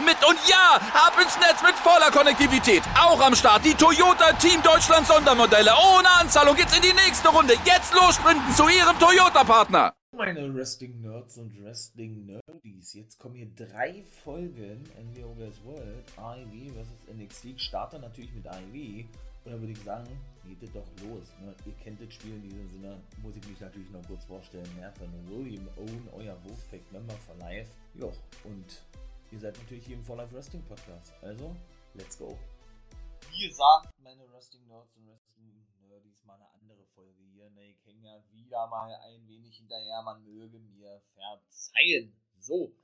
[0.00, 0.16] mit.
[0.26, 2.82] Und ja, ab ins Netz mit voller Konnektivität.
[2.98, 5.72] Auch am Start die Toyota Team Deutschland Sondermodelle.
[5.72, 7.54] Ohne Anzahlung geht's in die nächste Runde.
[7.64, 9.92] Jetzt los sprinten zu ihrem Toyota-Partner.
[10.14, 12.92] Meine Wrestling-Nerds und Wrestling-Nerdies.
[12.92, 15.64] Jetzt kommen hier drei Folgen NWO vs.
[15.64, 17.16] World, AEW vs.
[17.16, 17.44] NXT.
[17.46, 19.04] Ich starte natürlich mit AEW.
[19.44, 20.06] Und dann würde ich sagen,
[20.46, 21.32] geht es doch los.
[21.40, 21.54] Ne?
[21.66, 23.00] Ihr kennt das Spiel in diesem Sinne.
[23.22, 24.68] Muss ich mich natürlich noch kurz vorstellen.
[24.98, 27.70] Von William Owen, euer Wolfpack-Member for Life.
[27.94, 28.06] Ja,
[28.44, 28.82] und
[29.32, 31.12] ihr seid natürlich hier im For Life Wrestling Podcast.
[31.22, 31.56] Also,
[31.94, 32.38] let's go.
[33.30, 37.48] Wie gesagt, meine Wrestling-Nerds und Wrestling-Nerdies, mal eine andere Folge hier.
[37.50, 40.02] Ne, ich hänge ja wieder mal ein wenig hinterher.
[40.02, 42.14] Man möge mir verzeihen.
[42.36, 42.76] So,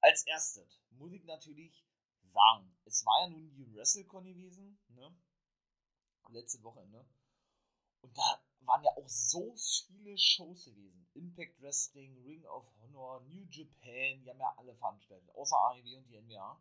[0.00, 1.86] als erstes muss ich natürlich
[2.24, 5.14] sagen, es war ja nun die WrestleCon gewesen, ne?
[6.30, 7.06] letzte Wochenende.
[8.02, 9.54] Und da waren ja auch so
[9.86, 11.06] viele Shows gewesen.
[11.14, 16.08] Impact Wrestling, Ring of Honor, New Japan, die haben ja alle veranstaltet, außer AEW und
[16.08, 16.60] die NBA.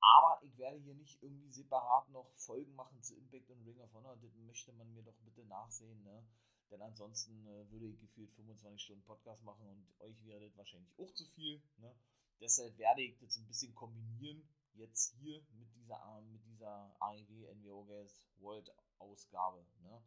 [0.00, 3.92] Aber ich werde hier nicht irgendwie separat noch Folgen machen zu Impact und Ring of
[3.94, 4.16] Honor.
[4.16, 6.24] Das möchte man mir doch bitte nachsehen, ne?
[6.70, 10.92] Denn ansonsten äh, würde ich gefühlt 25 Stunden Podcast machen und euch wäre das wahrscheinlich
[10.98, 11.62] auch zu viel.
[11.78, 11.94] Ne?
[12.40, 17.84] Deshalb werde ich das ein bisschen kombinieren jetzt hier mit dieser, mit dieser AEW NWO
[17.84, 19.64] Gas World Ausgabe.
[19.80, 20.02] Ne?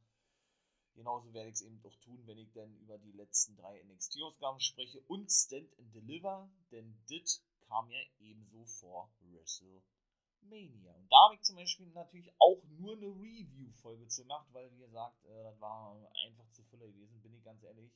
[0.99, 4.59] Genauso werde ich es eben doch tun, wenn ich dann über die letzten drei NXT-Ausgaben
[4.59, 10.91] spreche und Stand and Deliver, denn das kam ja ebenso vor WrestleMania.
[10.91, 14.79] Und da habe ich zum Beispiel natürlich auch nur eine Review-Folge zu gemacht, weil, wie
[14.79, 17.93] gesagt, äh, das war einfach zu voll gewesen, bin ich ganz ehrlich.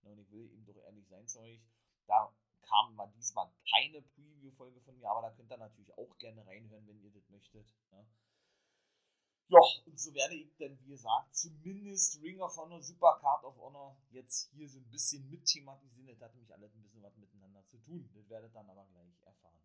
[0.00, 1.60] Und ich will eben doch ehrlich sein zu euch.
[2.06, 6.46] Da kam mal diesmal keine Preview-Folge von mir, aber da könnt ihr natürlich auch gerne
[6.46, 7.66] reinhören, wenn ihr das möchtet.
[7.90, 8.06] Ne?
[9.48, 13.56] Ja, und so werde ich dann, wie gesagt, zumindest Ring of Honor, Super Card of
[13.58, 16.08] Honor jetzt hier so ein bisschen mit thematisieren.
[16.08, 18.10] Das hat nämlich alles ein bisschen was miteinander zu tun.
[18.12, 19.60] Das werdet dann aber gleich erfahren.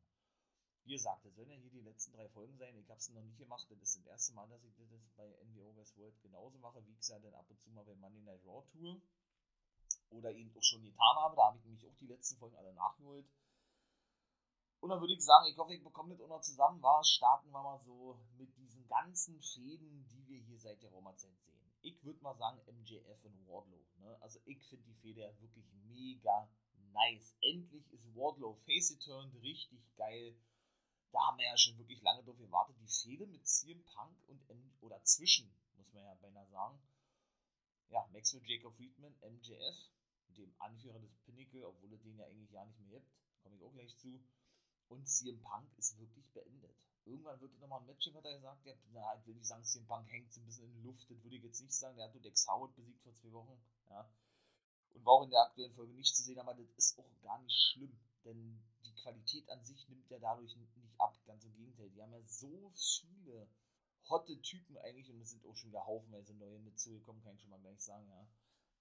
[0.83, 2.77] Wie gesagt, das sollen ja hier die letzten drei Folgen sein.
[2.77, 3.65] Ich habe es noch nicht gemacht.
[3.69, 6.91] Das ist das erste Mal, dass ich das bei NWO West World genauso mache, wie
[6.91, 9.01] ich es ja dann ab und zu mal bei Monday Night Raw tue
[10.09, 11.35] oder eben auch schon getan habe.
[11.35, 13.25] Da habe ich nämlich auch die letzten Folgen alle nachgeholt.
[14.81, 16.81] Und dann würde ich sagen, ich hoffe, ich bekomme das auch noch zusammen.
[16.81, 21.39] War, starten wir mal so mit diesen ganzen Fäden, die wir hier seit der Roma-Zeit
[21.39, 21.61] sehen.
[21.81, 23.85] Ich würde mal sagen MJF und Wardlow.
[23.99, 24.17] Ne?
[24.21, 26.49] Also ich finde die Fäde ja wirklich mega
[26.93, 27.35] nice.
[27.41, 30.35] Endlich ist Wardlow face turned richtig geil.
[31.11, 32.75] Da haben wir ja schon wirklich lange drauf gewartet.
[32.79, 36.81] Die Fäde mit CM Punk und M oder zwischen, muss man ja beinahe sagen.
[37.89, 39.91] Ja, Maxwell Jacob Friedman, MJF
[40.37, 43.11] dem Anführer des Pinnacle, obwohl er den ja eigentlich ja nicht mehr gibt,
[43.43, 44.19] komme ich auch gleich zu.
[44.91, 46.75] Und CM Punk ist wirklich beendet.
[47.05, 49.87] Irgendwann wird nochmal ein Match, hat er gesagt, der, na, ich will nicht sagen, CM
[49.87, 52.07] Punk hängt so ein bisschen in der Luft, das würde ich jetzt nicht sagen, der
[52.07, 53.57] hat nur Dex Howard besiegt vor zwei Wochen,
[53.89, 54.11] ja.
[54.93, 57.39] Und war auch in der aktuellen Folge nicht zu sehen, aber das ist auch gar
[57.39, 61.89] nicht schlimm, denn die Qualität an sich nimmt ja dadurch nicht ab, ganz im Gegenteil.
[61.89, 63.47] Die haben ja so viele
[64.09, 67.41] hotte Typen eigentlich und es sind auch schon wieder haufenweise neue mit zugekommen, kann ich
[67.41, 68.27] schon mal gleich sagen, ja.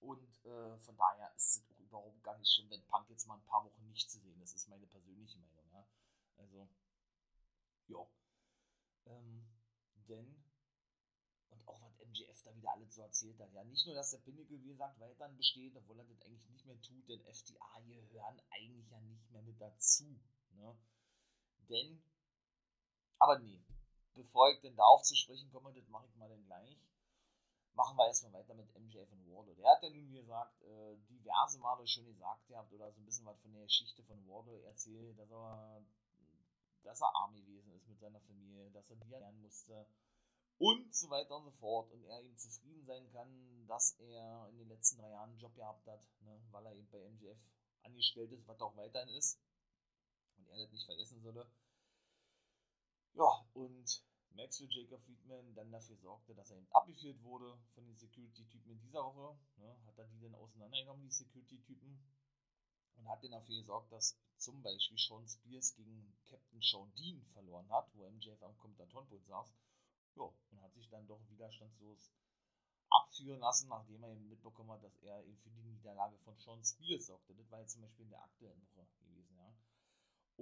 [0.01, 3.35] Und äh, von daher ist es auch überhaupt gar nicht schlimm, wenn Punk jetzt mal
[3.35, 4.53] ein paar Wochen nicht zu sehen ist.
[4.53, 5.69] Das ist meine persönliche Meinung.
[5.71, 5.85] Ja?
[6.37, 6.69] Also,
[7.87, 8.07] ja.
[9.05, 9.45] Ähm,
[10.07, 10.43] denn,
[11.49, 14.19] und auch was MJF da wieder alles so erzählt hat, ja, nicht nur, dass der
[14.19, 18.41] Pinnacle, wie gesagt, weiterhin besteht, obwohl er das eigentlich nicht mehr tut, denn FDA gehören
[18.49, 20.19] eigentlich ja nicht mehr mit dazu.
[20.51, 20.77] Ne?
[21.69, 22.01] Denn,
[23.19, 23.61] aber nee,
[24.13, 26.77] bevor ich denn darauf zu sprechen komme, das mache ich mal dann gleich
[27.73, 29.55] machen wir erstmal weiter mit MJF und Wardlow.
[29.55, 33.25] Der hat ja nun, gesagt, äh, diverse Male schon gesagt gehabt oder so ein bisschen
[33.25, 35.83] was von der Geschichte von Wardlow erzählt, dass er,
[36.83, 39.85] dass er arm gewesen ist mit seiner Familie, dass er die lernen musste
[40.61, 41.91] und so weiter und so fort.
[41.91, 45.55] Und er eben zufrieden sein kann, dass er in den letzten drei Jahren einen Job
[45.55, 47.39] gehabt hat, ne, weil er eben bei MJF
[47.83, 49.39] angestellt ist, was auch weiterhin ist.
[50.37, 51.49] Und er das nicht vergessen solle.
[53.13, 54.03] Ja, und
[54.35, 58.79] Maxwell Jacob Friedman dann dafür sorgte, dass er eben abgeführt wurde von den Security-Typen in
[58.81, 59.37] dieser Woche.
[59.57, 61.99] Ne, hat er die dann auseinandergenommen, die Security-Typen,
[62.95, 67.69] und hat dann dafür gesorgt, dass zum Beispiel Sean Spears gegen Captain Sean Dean verloren
[67.69, 69.53] hat, wo MJF am Kommentatorenpult saß.
[70.15, 72.11] Ja, und hat sich dann doch widerstandslos
[72.89, 76.63] abführen lassen, nachdem er eben mitbekommen hat, dass er eben für die Niederlage von Sean
[76.63, 77.33] Spears sorgte.
[77.35, 79.20] Das war jetzt zum Beispiel in der aktuellen Woche gewesen.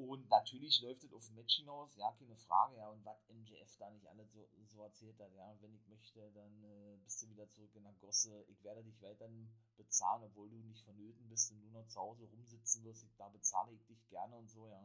[0.07, 3.78] Und natürlich läuft es auf ein Match hinaus, ja, keine Frage, ja, und was MJF
[3.78, 7.30] da nicht alles so, so erzählt hat, ja, wenn ich möchte, dann äh, bist du
[7.30, 11.51] wieder zurück in der Gosse, ich werde dich weiterhin bezahlen, obwohl du nicht vonnöten bist
[11.51, 14.69] und nur noch zu Hause rumsitzen wirst, ich, da bezahle ich dich gerne und so,
[14.69, 14.81] ja.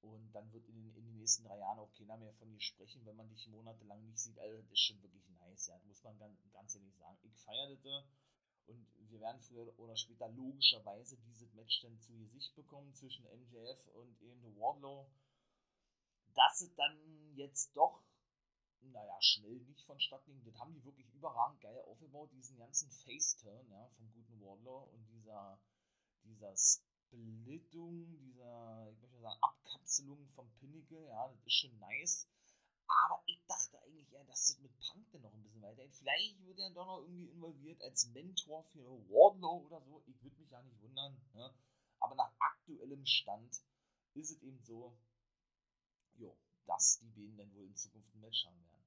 [0.00, 2.60] Und dann wird in den, in den nächsten drei Jahren auch keiner mehr von dir
[2.60, 4.38] sprechen, wenn man dich monatelang nicht sieht.
[4.38, 5.76] Also das ist schon wirklich nice, ja.
[5.76, 7.18] Das muss man ganz, ganz ehrlich sagen.
[7.22, 8.04] Ich feiere das
[8.66, 13.88] und wir werden früher oder später logischerweise dieses Match dann zu Gesicht bekommen zwischen MJF
[13.94, 15.06] und eben The Wardlow.
[16.34, 16.98] Dass es dann
[17.36, 18.02] jetzt doch,
[18.80, 23.70] naja, schnell nicht vonstatten ging, das haben die wirklich überragend geil aufgebaut, diesen ganzen Face-Turn
[23.70, 25.60] ja, vom guten Wardlow und dieser,
[26.24, 32.28] dieser Splittung, dieser, ich möchte sagen, Abkapselung vom Pinnacle, ja, das ist schon nice.
[32.86, 35.94] Aber ich dachte eigentlich eher, dass es mit Punk dann noch ein bisschen weitergeht.
[35.94, 40.02] Vielleicht wird er doch noch irgendwie involviert als Mentor für Wardlow oder so.
[40.06, 41.20] Ich würde mich ja nicht wundern.
[41.34, 41.54] Ne?
[42.00, 43.62] Aber nach aktuellem Stand
[44.14, 44.96] ist es eben so,
[46.16, 46.36] jo,
[46.66, 48.84] dass die beiden dann wohl in Zukunft ein Match haben werden.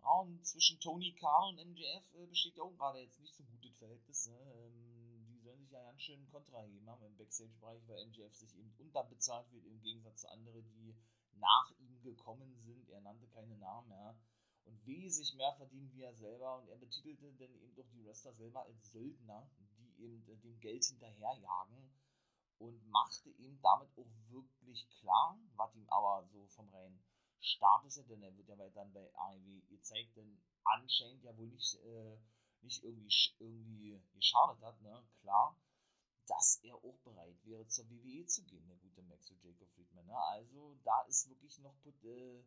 [0.00, 3.42] Ja, und zwischen Tony Khan und MJF äh, besteht ja auch gerade jetzt nicht so
[3.42, 4.28] ein gutes Verhältnis.
[4.28, 4.38] Ne?
[4.38, 8.54] Ähm, die sollen sich ja ganz schön Kontra geben haben im Backstage-Bereich, weil MJF sich
[8.56, 10.94] eben unterbezahlt wird, im Gegensatz zu anderen, die
[11.38, 12.88] nach ihm gekommen sind.
[12.90, 14.16] Er nannte keine Namen, ja.
[14.64, 16.58] Und wesentlich mehr verdienen wie er selber.
[16.58, 20.60] Und er betitelte dann eben doch die Wrestler selber als Söldner, die eben äh, dem
[20.60, 21.90] Geld hinterherjagen.
[22.58, 27.00] Und machte ihm damit auch wirklich klar, was ihm aber so vom reinen
[27.40, 31.76] Status her, denn er wird ja weiter bei AEW gezeigt, denn anscheinend ja wohl nicht,
[31.76, 32.18] äh,
[32.62, 35.06] nicht irgendwie, irgendwie geschadet hat, ne?
[35.20, 35.56] Klar
[36.28, 40.06] dass er auch bereit wäre, zur WWE zu gehen, der gute Max und Jacob Friedman.
[40.06, 40.16] Ne?
[40.16, 42.44] Also da ist wirklich noch äh,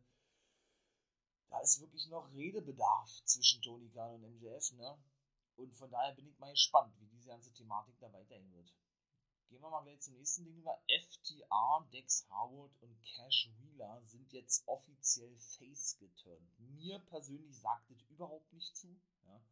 [1.50, 4.98] da ist wirklich noch Redebedarf zwischen Tony Khan und MJF, ne?
[5.56, 8.72] Und von daher bin ich mal gespannt, wie diese ganze Thematik da weiterhin wird.
[9.50, 10.82] Gehen wir mal gleich zum nächsten Ding über.
[10.88, 16.58] FTR, Dex Harwood und Cash Wheeler sind jetzt offiziell face geturnt.
[16.58, 18.98] Mir persönlich sagt es überhaupt nicht zu.
[19.26, 19.44] Ja?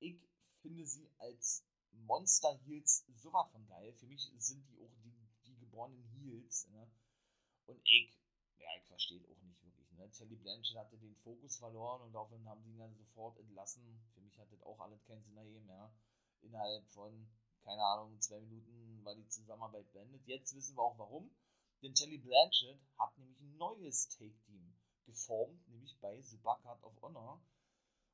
[0.00, 0.18] Ich
[0.62, 1.64] finde sie als
[2.04, 3.92] Monster Heels sowas von geil.
[3.94, 5.14] Für mich sind die auch die,
[5.46, 6.68] die geborenen Heels.
[6.68, 6.88] Ne?
[7.66, 8.18] Und ich,
[8.58, 9.90] ja, ich verstehe auch nicht wirklich.
[9.92, 10.10] Ne?
[10.10, 13.82] Telly Blanchett hatte den Fokus verloren und daraufhin haben sie ihn dann sofort entlassen.
[14.14, 15.70] Für mich hat das auch alles keinen Sinn ergeben.
[16.42, 17.28] Innerhalb von,
[17.62, 20.26] keine Ahnung, zwei Minuten war die Zusammenarbeit beendet.
[20.26, 21.30] Jetzt wissen wir auch warum.
[21.82, 27.40] Denn Telly Blanchett hat nämlich ein neues Take-Team geformt, nämlich bei Supercard of Honor.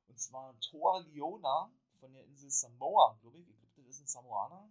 [0.07, 3.49] Und zwar Thor Leona von der Insel Samoa, glaube ich.
[3.49, 3.62] Ich
[3.93, 4.69] ist ein Samoaner.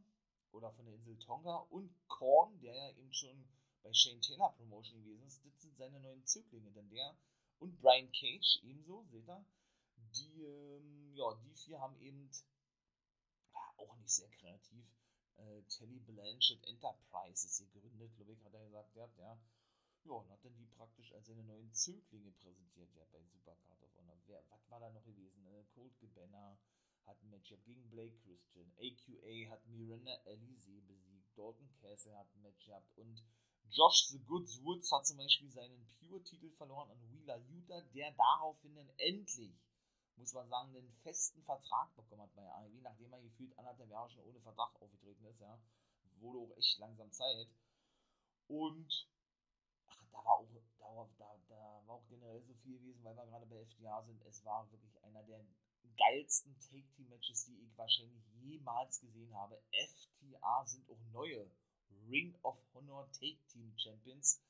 [0.52, 1.56] Oder von der Insel Tonga.
[1.70, 3.48] Und Korn, der ja eben schon
[3.82, 5.44] bei Shane Taylor Promotion gewesen ist.
[5.44, 6.70] Das sind seine neuen Zöglinge.
[6.72, 7.16] Denn der
[7.58, 9.44] und Brian Cage ebenso, seht ihr.
[10.14, 12.28] Die, ähm, ja, die vier haben eben
[13.52, 14.92] ja, auch nicht sehr kreativ
[15.36, 19.38] äh, Telly Blanchett Enterprises gegründet, ich, hat er gesagt, ja, ja.
[20.04, 23.96] Ja, und hat dann die praktisch als seine neuen Zöglinge präsentiert, ja, bei Supercard of
[23.96, 24.18] Honor.
[24.26, 25.46] Wer, was war da noch gewesen?
[25.46, 26.58] Äh, Cold Cabana,
[27.06, 28.72] hat ein Matchup gegen Blake Christian.
[28.78, 31.36] AQA hat Miranda Elise besiegt.
[31.36, 32.84] Dalton Castle hat ein Matchup.
[32.96, 33.22] Und
[33.70, 38.74] Josh The Goods Woods hat zum Beispiel seinen Pure-Titel verloren an Wheeler Utah, der daraufhin
[38.74, 39.54] dann endlich,
[40.16, 44.10] muss man sagen, einen festen Vertrag bekommen hat bei AEW, nachdem er gefühlt anderthalb Jahre
[44.10, 45.40] schon ohne Vertrag aufgetreten ist.
[45.40, 45.58] Ja.
[46.20, 47.48] Wurde auch echt langsam Zeit.
[48.46, 49.08] Und
[49.86, 53.26] ach, da war auch, da, da, da war auch generell so viel gewesen, weil wir
[53.26, 54.22] gerade bei FDA sind.
[54.26, 55.44] Es war wirklich einer der
[55.96, 59.60] geilsten Take-Team-Matches, die ich wahrscheinlich jemals gesehen habe.
[59.70, 61.50] FTA sind auch neue
[62.08, 64.40] Ring of Honor Take-Team-Champions.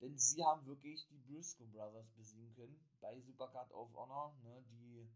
[0.00, 4.34] Denn sie haben wirklich die Briscoe Brothers besiegen können bei Supercard of Honor.
[4.42, 5.08] Ne, die,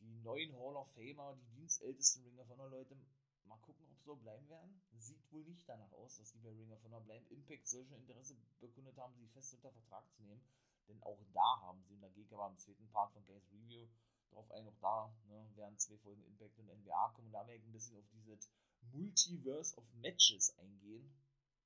[0.00, 2.96] die neuen Hall of Famer, die dienstältesten Ring of Honor Leute.
[3.44, 4.82] Mal gucken, ob sie so bleiben werden.
[4.94, 7.26] Sieht wohl nicht danach aus, dass die bei Ring of Honor bleiben.
[7.30, 10.44] Impact soll schon Interesse bekundet haben, sie fest unter Vertrag zu nehmen.
[10.88, 13.88] Denn auch da haben sie, und da gehe ich im zweiten Part von Gays Review
[14.32, 17.28] drauf ein, auch da ne, werden zwei Folgen Impact und NBA kommen.
[17.28, 18.50] Und da werde ich ein bisschen auf dieses
[18.92, 21.12] Multiverse of Matches eingehen.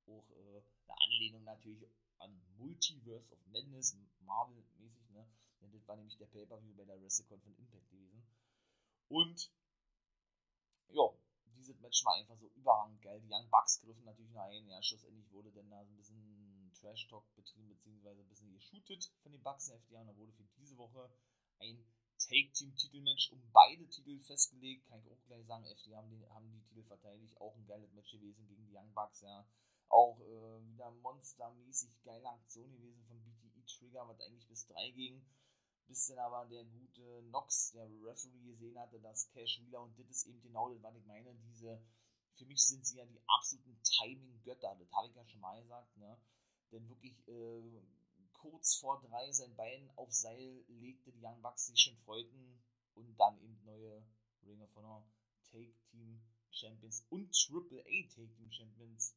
[0.06, 5.26] Auch äh, eine Anlehnung natürlich an Multiverse of Madness, Marvel-mäßig, ne?
[5.60, 8.22] Denn das war nämlich der Pay-Per-View bei der WrestleCon von Impact gewesen.
[9.08, 9.50] Und
[10.88, 11.10] ja,
[11.56, 13.20] dieses Match war einfach so überragend geil.
[13.20, 14.68] Die Young Bucks griffen natürlich noch ein.
[14.68, 19.32] Ja, schlussendlich wurde dann da so ein bisschen Trash-Talk betrieben, beziehungsweise ein bisschen geshootet von
[19.32, 20.00] den Bucks in FDA.
[20.00, 21.10] Und da wurde für diese Woche
[21.58, 21.84] ein
[22.28, 24.86] Take-Team-Titelmatch um beide Titel festgelegt.
[24.86, 27.40] Kann ich auch gleich sagen, FD haben die, haben die Titel verteidigt.
[27.40, 29.46] Auch ein geiles Match gewesen gegen die Young Bucks, ja.
[29.88, 35.24] Auch äh, wieder monstermäßig geile Aktion gewesen von BTE Trigger, was eigentlich bis 3 ging.
[35.86, 40.08] Bis dann aber der gute Nox, der Referee, gesehen hatte, dass Cash Wheeler und das
[40.08, 41.32] ist eben genau das, was ich meine.
[41.46, 41.80] Diese,
[42.34, 44.76] für mich sind sie ja die absoluten Timing-Götter.
[44.80, 46.18] Das habe ich ja schon mal gesagt, ne?
[46.72, 47.62] denn wirklich äh,
[48.40, 52.62] kurz vor drei sein Bein auf Seil legte, die Young Bucks sich schon freuten
[52.94, 54.02] und dann eben neue
[54.44, 55.06] Ring of Honor
[55.50, 59.16] Take Team Champions und Triple A Take Team Champions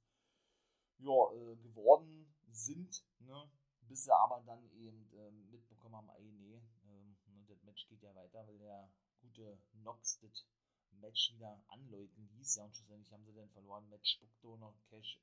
[0.97, 3.49] ja, äh, geworden sind, ne?
[3.87, 7.15] bis sie aber dann eben äh, mitbekommen haben, ey, nee, ne,
[7.47, 10.45] das Match geht ja weiter, weil der gute Nox das
[10.91, 15.19] Match wieder anläuten ließ, ja, und schlussendlich haben sie dann verloren, Match spuckte noch Cash,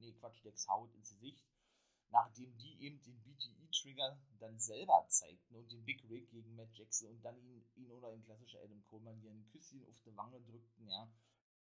[0.00, 1.44] nee, Quatsch, Dex Haut ins Gesicht,
[2.12, 7.08] nachdem die eben den BTE-Trigger dann selber zeigten und den Big Rig gegen Matt Jackson
[7.08, 10.40] und dann ihn, ihn oder in klassischer Adam Coleman hier ein Küsschen auf die Wange
[10.42, 11.10] drückten, ja,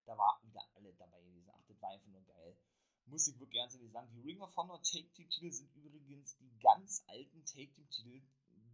[0.06, 1.50] da war wieder alle dabei gewesen.
[1.54, 2.58] Ach, das war einfach nur geil.
[3.06, 4.12] Muss ich wirklich ernsthaft sagen.
[4.12, 8.22] Die Ring of Honor Take Team Titel sind übrigens die ganz alten Take Team Titel,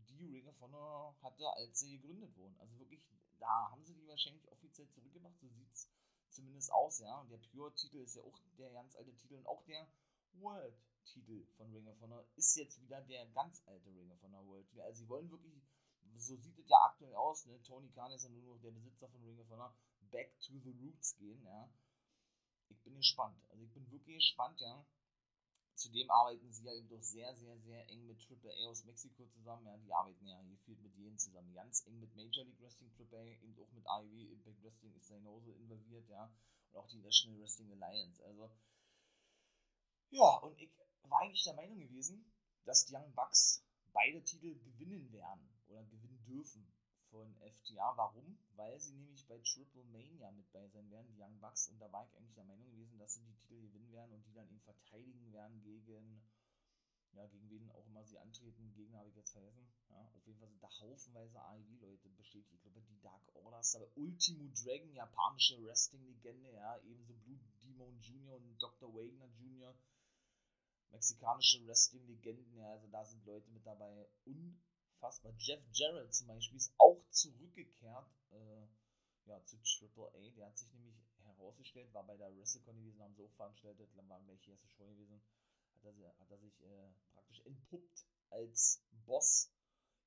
[0.09, 2.59] die Ring of Honor hatte, als sie gegründet wurden.
[2.59, 3.01] Also wirklich,
[3.39, 5.37] da haben sie die wahrscheinlich offiziell zurückgemacht.
[5.37, 5.87] So sieht es
[6.29, 7.19] zumindest aus, ja.
[7.19, 9.87] Und der Pure-Titel ist ja auch der ganz alte Titel und auch der
[11.07, 14.81] World-Titel von Ring of Honor ist jetzt wieder der ganz alte Ring of Honor World-Titel.
[14.81, 15.53] Also sie wollen wirklich,
[16.15, 17.61] so sieht es ja aktuell aus, ne?
[17.63, 19.75] Tony Khan ist ja nur noch der Besitzer von Ring of Honor,
[20.11, 21.69] back to the roots gehen, ja.
[22.69, 23.41] Ich bin gespannt.
[23.49, 24.85] Also ich bin wirklich gespannt, ja.
[25.75, 29.27] Zudem arbeiten sie ja eben doch sehr, sehr, sehr eng mit Triple A aus Mexiko
[29.27, 29.67] zusammen.
[29.67, 31.53] Ja, die arbeiten ja hier viel mit denen zusammen.
[31.53, 35.09] Ganz eng mit Major League Wrestling Triple A, eben auch mit IW, Impact Wrestling ist
[35.09, 36.33] da genauso involviert, ja.
[36.71, 38.23] Und auch die National Wrestling Alliance.
[38.25, 38.49] Also,
[40.09, 40.71] ja, und ich
[41.03, 42.31] war eigentlich der Meinung gewesen,
[42.65, 43.63] dass die Young Bucks
[43.93, 46.67] beide Titel gewinnen werden oder gewinnen dürfen
[47.09, 47.95] von FTA.
[47.95, 48.37] Warum?
[48.55, 51.69] Weil sie nämlich bei Triple Mania mit bei sein werden, die Young Bucks.
[51.69, 54.25] Und da war ich eigentlich der Meinung gewesen, dass sie die Titel gewinnen werden und
[54.25, 56.21] die dann eben verteidigen werden gegen,
[57.13, 58.73] ja, gegen wen auch immer sie antreten.
[58.73, 59.67] Gegner habe ich jetzt vergessen.
[59.89, 62.53] Ja, auf jeden Fall sind da haufenweise AEW-Leute bestätigt.
[62.65, 68.35] Ich glaube, die Dark Orders, aber Ultimo Dragon, japanische Wrestling-Legende, ja, ebenso Blue Demon Jr.
[68.35, 68.93] und Dr.
[68.93, 69.73] Wagner Jr.,
[70.91, 74.07] mexikanische Wrestling-Legenden, ja, also da sind Leute mit dabei.
[74.25, 75.33] Unfassbar.
[75.37, 78.67] Jeff Jarrett zum Beispiel ist auch zurückgekehrt äh,
[79.25, 80.31] ja, zu Triple A.
[80.35, 84.09] Der hat sich nämlich herausgestellt, war bei der WrestleCon gewesen, haben sie auch veranstaltet, dann
[84.09, 85.21] waren gleich erste Show gewesen.
[85.83, 89.51] Hat er, hat er sich äh, praktisch entpuppt als Boss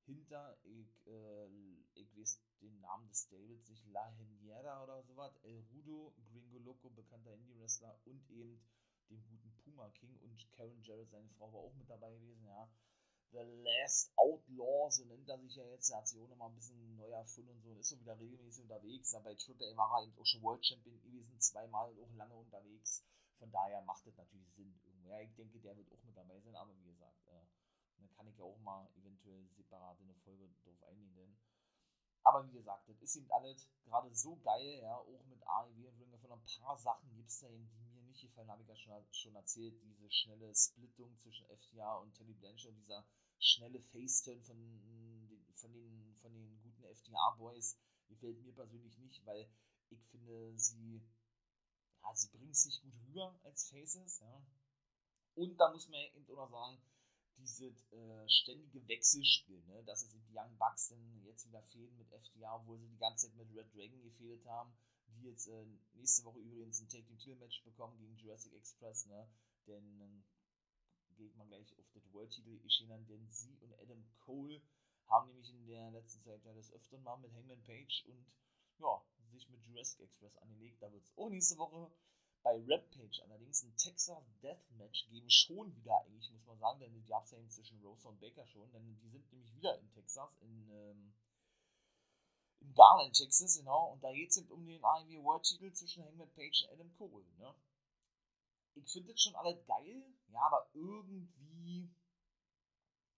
[0.05, 1.47] hinter, ich, äh,
[1.93, 6.89] ich weiß den Namen des Stables nicht, La Heniera oder sowas, El Rudo, Gringo Loco,
[6.89, 8.61] bekannter Indie-Wrestler und eben
[9.11, 12.69] dem guten Puma King und Karen Jarrett, seine Frau, war auch mit dabei gewesen, ja.
[13.31, 15.89] The Last Outlaw, so nennt er sich ja jetzt.
[15.89, 18.19] Er hat sich auch nochmal ein bisschen neu erfunden und so und ist so wieder
[18.19, 19.15] regelmäßig unterwegs.
[19.15, 22.13] Aber bei Triple A war er eben auch schon World Champion gewesen, zweimal und auch
[22.15, 23.05] lange unterwegs.
[23.35, 24.77] Von daher macht das natürlich Sinn.
[25.05, 27.41] Ja, ich denke, der wird auch mit dabei sein, aber wie gesagt, äh,
[27.97, 31.37] dann kann ich ja auch mal eventuell separat in eine Folge drauf eingehen.
[32.23, 35.99] Aber wie gesagt, das ist eben alles gerade so geil, ja, auch mit AEW und
[35.99, 39.81] Ring von ein paar Sachen gibt es da eben, die ich ja schon, schon erzählt,
[39.81, 43.05] diese schnelle Splittung zwischen FTA und Teddy Blanchard, dieser
[43.39, 44.57] schnelle Face-Turn von,
[45.55, 47.77] von, den, von den guten FTA-Boys
[48.07, 49.49] gefällt mir persönlich nicht, weil
[49.89, 51.01] ich finde, sie,
[52.01, 54.45] ja, sie bringen es nicht gut rüber als Faces, ja.
[55.35, 56.81] Und da muss man eben auch noch sagen,
[57.37, 59.83] dieses äh, ständige Wechselspiel, ne?
[59.85, 63.27] dass es die Young Bucks dann jetzt wieder fehlen mit FTA, obwohl sie die ganze
[63.27, 64.73] Zeit mit Red Dragon gefehlt haben,
[65.15, 69.27] die jetzt äh, nächste Woche übrigens ein Take Team Match bekommen gegen Jurassic Express, ne?
[69.67, 70.23] Denn ähm,
[71.15, 74.61] geht man gleich auf das World Titel erschienen, denn sie und Adam Cole
[75.07, 78.25] haben nämlich in der letzten Zeit ja das öfter mal mit Hangman Page und
[78.79, 80.81] ja, sich mit Jurassic Express angelegt.
[80.81, 81.91] Da wird es auch nächste Woche
[82.43, 87.05] bei Rampage allerdings ein Texas Deathmatch geben, schon wieder eigentlich, muss man sagen, denn die
[87.05, 89.91] gab es ja eben zwischen Rosa und Baker schon, denn die sind nämlich wieder in
[89.91, 91.13] Texas, in, ähm,
[92.61, 96.05] in Garland, Texas, genau, und da geht es eben um den AEW World Titel zwischen
[96.05, 97.53] Hangman Page und Adam Cole, ne?
[98.73, 101.89] Ich finde das schon alle geil, ja, aber irgendwie,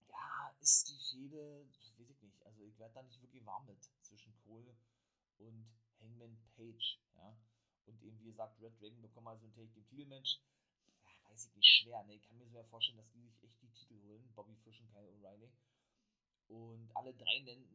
[0.08, 3.84] ja, ist die Fehde, weiß ich nicht, also ich werde da nicht wirklich warm mit
[4.02, 4.76] zwischen Cole
[5.38, 5.68] und
[6.00, 7.38] Hangman Page, ja.
[7.86, 10.40] Und eben, wie gesagt, Red Dragon bekommen also ein Take Team Titelmatch.
[11.04, 12.16] Ja, weiß ich nicht, schwer, ne?
[12.16, 14.32] Ich kann mir sogar vorstellen, dass die sich echt die Titel holen.
[14.36, 15.52] Bobby Fish und Kyle O'Reilly.
[16.48, 17.68] Und alle drei nennen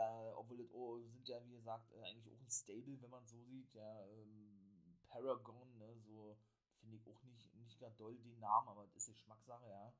[0.00, 3.26] da, obwohl das oh, sind ja, wie gesagt, äh, eigentlich auch ein Stable, wenn man
[3.26, 3.72] so sieht.
[3.74, 5.94] Ja, ähm, Paragon, ne?
[6.06, 6.38] So
[6.78, 9.92] finde ich auch nicht, nicht gar doll den Namen, aber das ist Geschmackssache, ja.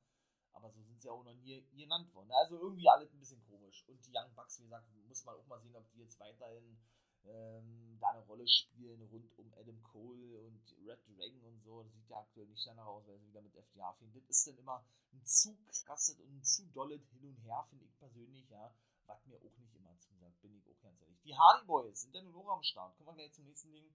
[0.53, 2.31] Aber so sind sie auch noch nie genannt worden.
[2.33, 3.85] Also irgendwie alles ein bisschen komisch.
[3.89, 6.79] Und die Young Bucks, wie gesagt, muss man auch mal sehen, ob die jetzt weiterhin
[7.25, 11.83] ähm, da eine Rolle spielen rund um Adam Cole und Red Dragon und so.
[11.83, 14.13] Das sieht ja aktuell nicht danach aus, weil sie wieder mit FDA fehlen.
[14.15, 17.85] Das ist dann immer ein zu krasses und ein zu dolles Hin und Her, finde
[17.85, 18.75] ich persönlich, ja.
[19.11, 21.21] Was mir auch nicht immer zusagt, bin ich auch ganz ehrlich.
[21.25, 22.97] Die Hardy Boys sind ja nur am Start.
[22.97, 23.93] Kommen wir gleich zum nächsten Ding.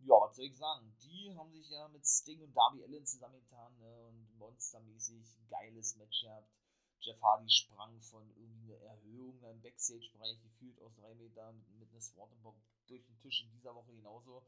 [0.00, 0.92] Ja, was soll ich sagen?
[1.04, 4.06] Die haben sich ja mit Sting und Darby Allen zusammengetan ne?
[4.06, 6.50] und monstermäßig geiles Match gehabt.
[6.98, 12.00] Jeff Hardy sprang von irgendwie einer Erhöhung im Backstage-Bereich gefühlt aus drei Metern mit einer
[12.00, 14.44] Swanton durch den Tisch in dieser Woche genauso.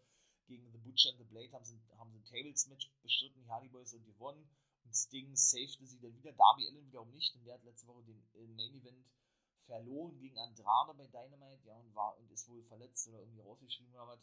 [0.49, 3.69] Gegen The Butcher and The Blade haben sie, haben sie ein Tables-Match bestritten, die Hardy
[3.69, 4.51] Boys und gewonnen.
[4.85, 6.33] Und Sting safete sie dann wieder.
[6.33, 9.07] Darby Allen wiederum nicht, denn der hat letzte Woche den äh, Main-Event
[9.67, 13.95] verloren gegen Andrade bei Dynamite, ja, und war und ist wohl verletzt oder irgendwie rausgeschrieben
[13.95, 14.21] oder was.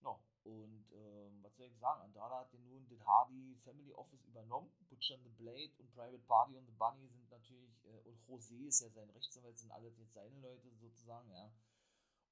[0.00, 0.20] No.
[0.44, 2.02] Und ähm, was soll ich sagen?
[2.02, 4.70] Andrade hat ja nun den Hardy Family Office übernommen.
[4.90, 8.66] Butcher and the Blade und Private Party und The Bunny sind natürlich, äh, und José
[8.66, 11.50] ist ja sein Rechtsanwalt, sind alle jetzt seine Leute sozusagen, ja.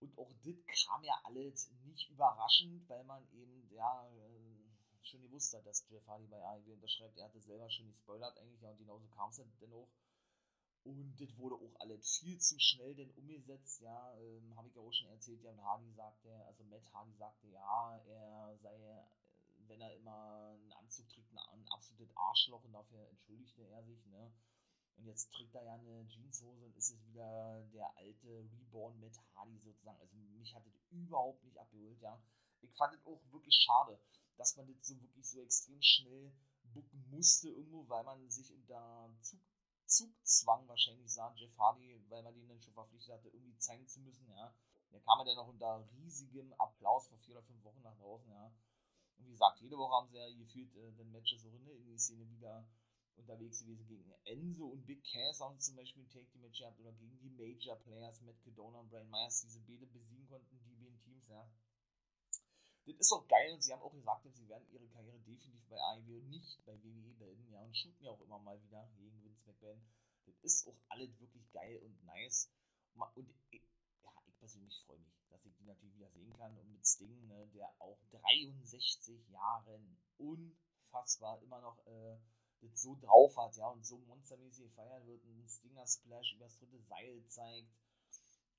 [0.00, 4.62] Und auch das kam ja alles nicht überraschend, weil man eben, ja, äh,
[5.02, 7.16] schon gewusst hat, dass Jeff Hardy bei AEW unterschreibt.
[7.16, 9.88] Er hatte selber schon gespoilert eigentlich, ja, und genauso kam es dann auch.
[10.84, 14.82] Und das wurde auch alles viel zu schnell denn umgesetzt, ja, ähm, habe ich ja
[14.82, 19.04] auch schon erzählt, ja, und Hardy sagte, also Matt Hardy sagte, ja, er sei, äh,
[19.68, 24.32] wenn er immer einen Anzug trägt, ein absolutes Arschloch und dafür entschuldigte er sich, ne.
[24.96, 29.18] Und jetzt trägt er ja eine Jeanshose und ist es wieder der alte Reborn Matt
[29.34, 30.00] Hardy sozusagen.
[30.00, 32.20] Also mich hat das überhaupt nicht abgeholt, ja.
[32.60, 33.98] Ich fand es auch wirklich schade,
[34.36, 36.32] dass man das so wirklich so extrem schnell
[36.74, 39.40] bucken musste irgendwo, weil man sich unter Zug
[39.96, 44.00] Zugzwang wahrscheinlich sah, Jeff Hardy, weil man den dann schon verpflichtet hatte, irgendwie zeigen zu
[44.00, 44.54] müssen, ja.
[44.90, 48.30] Da kam er dann noch unter riesigem Applaus vor vier oder fünf Wochen nach draußen,
[48.30, 48.52] ja.
[49.16, 51.98] Und wie gesagt, jede Woche haben sie ja gefühlt äh, den Matches so in die
[51.98, 52.66] Szene wieder
[53.16, 53.86] unterwegs gewesen.
[53.86, 58.22] Gegen Enzo und Big Cass haben zum Beispiel ein Take-Team-Match gehabt oder gegen die Major-Players,
[58.22, 61.48] Matt Cadona und Brian Myers, diese beide besiegen konnten, die beiden Teams, ja.
[62.84, 65.76] Das ist auch geil und sie haben auch gesagt, sie werden ihre Karriere definitiv bei
[65.76, 69.22] AEW und nicht bei WWE beenden, ja, und shooten ja auch immer mal wieder gegen
[69.22, 69.80] Vince McMahon.
[70.26, 72.50] Das ist auch alles wirklich geil und nice.
[73.14, 73.62] Und ich,
[74.02, 77.26] ja, ich persönlich freue mich, dass ich die natürlich wieder sehen kann und mit Sting,
[77.28, 82.18] ne, der auch 63 Jahren unfassbar immer noch äh,
[82.62, 86.80] das so drauf hat, ja, und so monstermäßig gefeiert wird, ein Stinger Splash übers dritte
[86.82, 87.72] Seil zeigt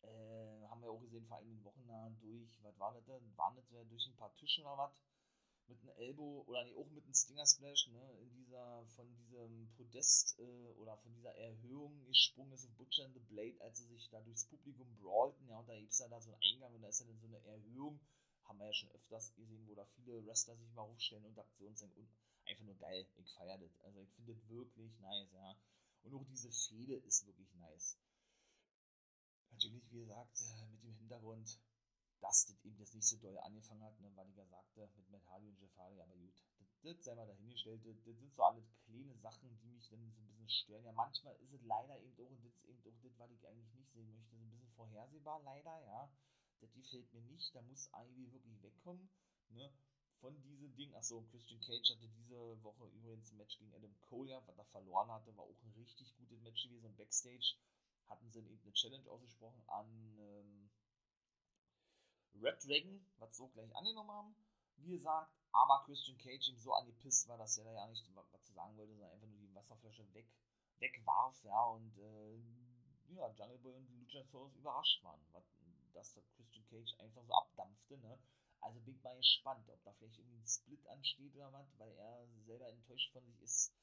[0.03, 3.37] äh, haben wir auch gesehen vor einigen Wochen da durch, was war das denn?
[3.37, 5.01] Waren das durch ein paar Tische oder was?
[5.67, 8.17] Mit einem Elbow oder nee, auch mit einem Stinger Splash, ne?
[8.19, 13.13] In dieser, von diesem Podest äh, oder von dieser Erhöhung gesprungen ist auf Butcher and
[13.13, 16.09] the Blade, als sie sich da durchs Publikum brawlten, ja, und da gibt es ja
[16.09, 17.99] da so einen Eingang und da ist ja dann so eine Erhöhung,
[18.43, 21.75] haben wir ja schon öfters gesehen, wo da viele Wrestler sich mal hochstellen und Aktionen
[21.77, 22.09] zeigen und
[22.45, 23.79] einfach nur geil, ich feiere das.
[23.83, 25.55] Also ich finde das wirklich nice, ja.
[26.03, 27.97] Und auch diese Fehde ist wirklich nice.
[29.53, 31.59] Natürlich, wie gesagt, äh, mit dem Hintergrund,
[32.21, 35.25] dass das eben das nicht so doll angefangen hat, ne, weil ich ja sagte, mit
[35.27, 38.63] Hardy und Hardy, aber gut, das, das sei mal dahingestellt, das, das sind so alle
[38.85, 40.85] kleine Sachen, die mich dann so ein bisschen stören.
[40.85, 43.47] Ja, manchmal ist es leider eben auch, und das ist eben auch das, was ich
[43.47, 46.11] eigentlich nicht sehen möchte, so ein bisschen vorhersehbar, leider, ja.
[46.61, 49.09] Das gefällt mir nicht, da muss Ivy wirklich wegkommen,
[49.49, 49.71] ne,
[50.19, 50.95] von diesem Ding.
[50.95, 55.11] Achso, Christian Cage hatte diese Woche übrigens ein Match gegen Adam Cole, was er verloren
[55.11, 57.55] hatte, war auch ein richtig gutes Match gewesen und Backstage
[58.09, 60.69] hatten sie eben eine Challenge ausgesprochen an ähm,
[62.41, 64.35] Red Dragon, was so gleich angenommen haben,
[64.77, 68.43] wie gesagt, aber Christian Cage ihm so angepisst war, dass er da ja nicht was
[68.43, 70.27] zu sagen wollte, sondern einfach nur die Wasserflasche weg,
[70.79, 72.37] wegwarf, ja, und äh,
[73.13, 75.43] ja, Jungle Boy und Luchasaurus überrascht waren, was,
[75.93, 78.17] dass der Christian Cage einfach so abdampfte, ne.
[78.61, 81.91] Also bin ich mal gespannt, ob da vielleicht irgendwie ein Split ansteht oder was, weil
[81.97, 83.73] er selber enttäuscht von sich ist,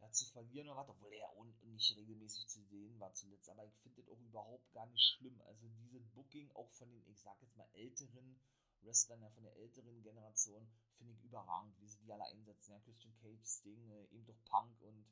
[0.00, 3.48] ja, zu verlieren oder was, obwohl er auch nicht regelmäßig zu sehen war zuletzt.
[3.50, 5.40] Aber ich finde das auch überhaupt gar nicht schlimm.
[5.42, 8.40] Also diese Booking auch von den, ich sag jetzt mal, älteren
[8.82, 12.72] Wrestlern, ja, von der älteren Generation, finde ich überragend, wie sie die alle einsetzen.
[12.72, 15.04] Ja, Christian Cage, Sting, äh, eben doch Punk und,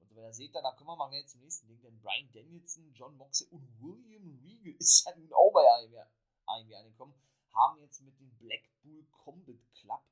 [0.00, 0.32] und so weiter.
[0.32, 3.48] Seht ihr, da kommen wir mal gleich zum nächsten Ding, denn Brian Danielson, John Moxley
[3.50, 5.68] und William Regal ist ja nun auch bei
[6.46, 7.14] AEW angekommen,
[7.52, 10.02] haben jetzt mit dem Blackpool Combat Club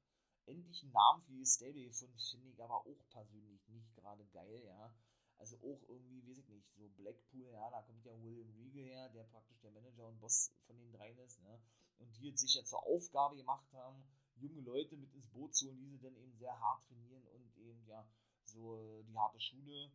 [0.47, 4.63] endlich einen Namen für die Stable gefunden, finde ich aber auch persönlich nicht gerade geil,
[4.65, 4.95] ja.
[5.39, 9.09] Also auch irgendwie, weiß ich nicht, so Blackpool, ja, da kommt ja William Regal her,
[9.09, 11.59] der praktisch der Manager und Boss von den dreien ist, ne?
[11.99, 14.05] Und die jetzt sich ja zur Aufgabe gemacht haben,
[14.37, 17.57] junge Leute mit ins Boot zu holen, die sie dann eben sehr hart trainieren und
[17.57, 18.07] eben ja
[18.45, 19.91] so die harte Schule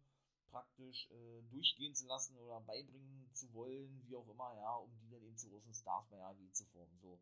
[0.50, 5.10] praktisch äh, durchgehen zu lassen oder beibringen zu wollen, wie auch immer, ja, um die
[5.10, 6.98] dann eben zu großen Stars bei AEW zu formen.
[7.02, 7.20] So.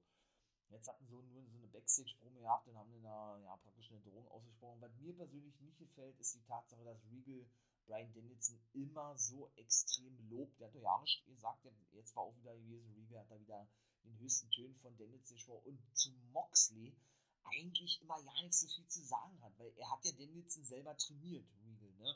[0.70, 4.28] Jetzt hatten sie nur so eine Backstage-Promo gehabt und haben dann ja, praktisch eine Drohung
[4.30, 4.82] ausgesprochen.
[4.82, 7.46] Was mir persönlich nicht gefällt, ist die Tatsache, dass Regal
[7.86, 10.60] Brian Dennison immer so extrem lobt.
[10.60, 13.68] Der hat doch ja nicht gesagt, jetzt war auch wieder gewesen, Regal hat da wieder
[14.04, 16.96] den höchsten Tönen von Dennison gesprochen und zu Moxley
[17.44, 20.96] eigentlich immer ja nicht so viel zu sagen hat, weil er hat ja Dennison selber
[20.98, 22.16] trainiert, Regal, ne?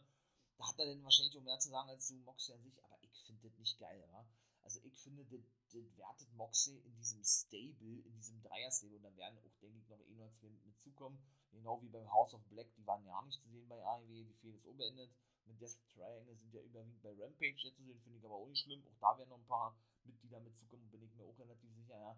[0.58, 2.98] Da hat er dann wahrscheinlich auch mehr zu sagen als zu Moxley an sich, aber
[3.04, 4.26] ich finde das nicht geil, wa?
[4.68, 5.40] Also ich finde, das,
[5.72, 9.88] das wertet Moxley in diesem Stable, in diesem Dreier-Stable, und da werden auch, denke ich,
[9.88, 11.18] noch eh noch zwei mit zukommen.
[11.52, 14.34] Genau wie beim House of Black, die waren ja nicht zu sehen bei AEW, die
[14.34, 15.10] Fehde ist unbeendet.
[15.46, 18.48] Mit Death Triangle sind ja überwiegend bei Rampage jetzt zu sehen, finde ich aber auch
[18.48, 18.84] nicht schlimm.
[18.88, 21.98] Auch da werden noch ein paar Mitglieder mit zukommen, bin ich mir auch relativ sicher,
[21.98, 22.18] ja.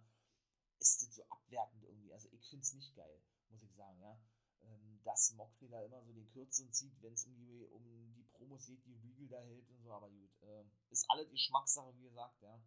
[0.79, 2.12] Ist das so abwertend irgendwie?
[2.13, 4.19] Also ich finde es nicht geil, muss ich sagen, ja.
[4.63, 8.23] Ähm, dass Moxley da immer so den Kürzeren zieht, wenn es um die, um die
[8.33, 10.31] Promos geht, die Regal da hält und so, aber gut.
[10.41, 12.61] Äh, ist alle die Geschmackssache, wie gesagt, ja.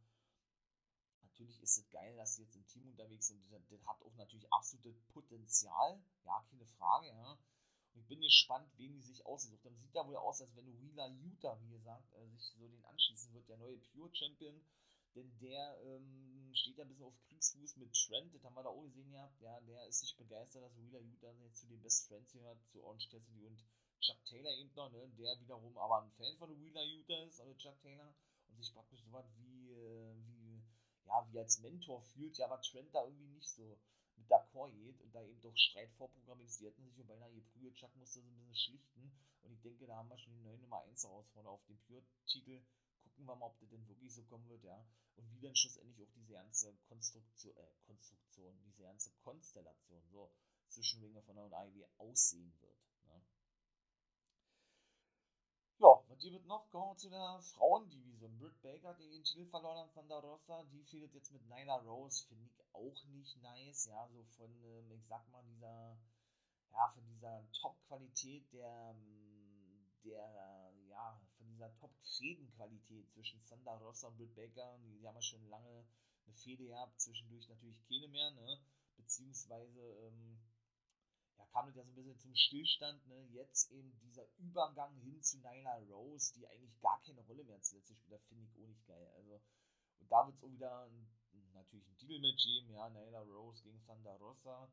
[1.23, 3.43] Natürlich ist es geil, dass sie jetzt im Team unterwegs sind.
[3.51, 7.39] Das, das hat auch natürlich absolutes Potenzial, ja, keine Frage, ja.
[7.95, 9.77] Und ich bin gespannt, wen die sich ausgesucht haben.
[9.77, 13.33] Sieht da wohl aus, als wenn Wheeler Utah, wie gesagt, äh, sich so den anschließen
[13.35, 14.61] wird, der neue Pure Champion.
[15.15, 18.69] Denn der ähm, steht ja ein bisschen auf Kriegsfuß mit Trent, das haben wir da
[18.69, 19.41] auch gesehen gehabt.
[19.41, 22.83] Ja, der ist nicht begeistert, dass Wheeler Utah jetzt zu den Best Friends gehört, zu
[22.85, 23.63] Orange Cassidy und
[24.01, 27.55] Chuck Taylor eben noch, ne, der wiederum aber ein Fan von Wheeler Utah ist, also
[27.55, 28.15] Chuck Taylor,
[28.49, 30.63] und sich praktisch so was wie, äh, wie,
[31.07, 33.79] ja, wie als Mentor fühlt, ja, aber Trent da irgendwie nicht so
[34.17, 36.51] mit d'accord geht und da eben doch Streit vorprogrammiert.
[36.61, 37.75] Die hätten sich beinahe geprügelt.
[37.77, 39.13] Chuck musste so ein bisschen schlichten
[39.43, 42.61] und ich denke, da haben wir schon die neue Nummer 1 Herausforderer auf dem Pure-Titel
[43.23, 44.85] gucken wir mal, ob das denn wirklich so kommen wird, ja.
[45.17, 50.33] Und wie dann schlussendlich auch diese ganze Konstruktion, äh, Konstruktion, diese ganze Konstellation so
[50.67, 52.77] zwischen Ring of Honor und IW aussehen wird.
[53.05, 53.23] Ne?
[55.79, 56.69] Ja, was hier wird noch?
[56.71, 58.39] Kommen zu der Frauendivision.
[58.39, 61.77] Britt Baker, die den Titel verloren hat von der Rossa, die fehlt jetzt mit Nyla
[61.77, 65.97] Rose, finde ich auch nicht nice, ja, so von, ähm, ich sag mal, dieser,
[66.73, 71.21] ja, von dieser Top-Qualität der, ähm, der, ja,
[71.63, 74.79] dieser Top-Fädenqualität zwischen Sandra Rossa und Britt Baker.
[74.83, 75.87] Die, die, haben ja schon lange
[76.25, 78.61] eine Fehde gehabt, zwischendurch natürlich keine mehr, ne?
[78.97, 80.41] Beziehungsweise, ähm,
[81.39, 83.29] ja, kam das ja so ein bisschen zum Stillstand, ne?
[83.33, 87.97] Jetzt eben dieser Übergang hin zu Nyla Rose, die eigentlich gar keine Rolle mehr zuletzt
[87.97, 89.09] spielt, finde ich auch nicht geil.
[89.17, 89.41] Also,
[90.01, 91.09] und da wird es auch wieder ein,
[91.55, 94.69] natürlich ein Titelmatch geben, ja, Nyla Rose gegen Sandra Rossa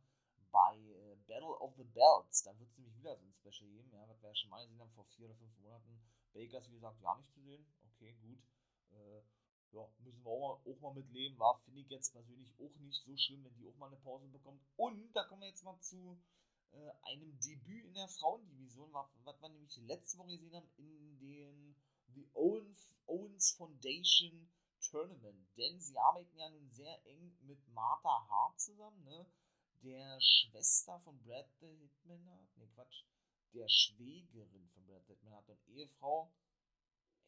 [0.51, 2.43] bei äh, Battle of the Belts.
[2.43, 4.61] Da wird es nämlich wieder so ein Special geben, ja, was wir ja schon mal
[4.63, 5.99] gesehen haben vor vier oder fünf Monaten
[6.33, 7.65] Baker ist wie gesagt ja nicht zu sehen.
[7.83, 8.39] Okay, gut.
[8.91, 9.21] Äh,
[9.71, 11.37] ja, müssen wir auch mal, auch mal mit leben.
[11.37, 14.27] War, finde ich jetzt persönlich auch nicht so schlimm, wenn die auch mal eine Pause
[14.27, 14.61] bekommt.
[14.77, 16.19] Und da kommen wir jetzt mal zu
[16.71, 21.19] äh, einem Debüt in der Frauendivision, was, was wir nämlich letzte Woche gesehen haben in
[21.19, 21.75] den
[22.13, 24.49] The Owens, Owens Foundation
[24.81, 25.47] Tournament.
[25.57, 29.25] Denn sie arbeiten ja nun sehr eng mit Martha Hart zusammen, ne?
[29.81, 32.49] Der Schwester von Brad the Hitman.
[32.55, 33.03] Ne, Quatsch
[33.53, 36.31] der Schwägerin von Brad Pittman hat eine Ehefrau,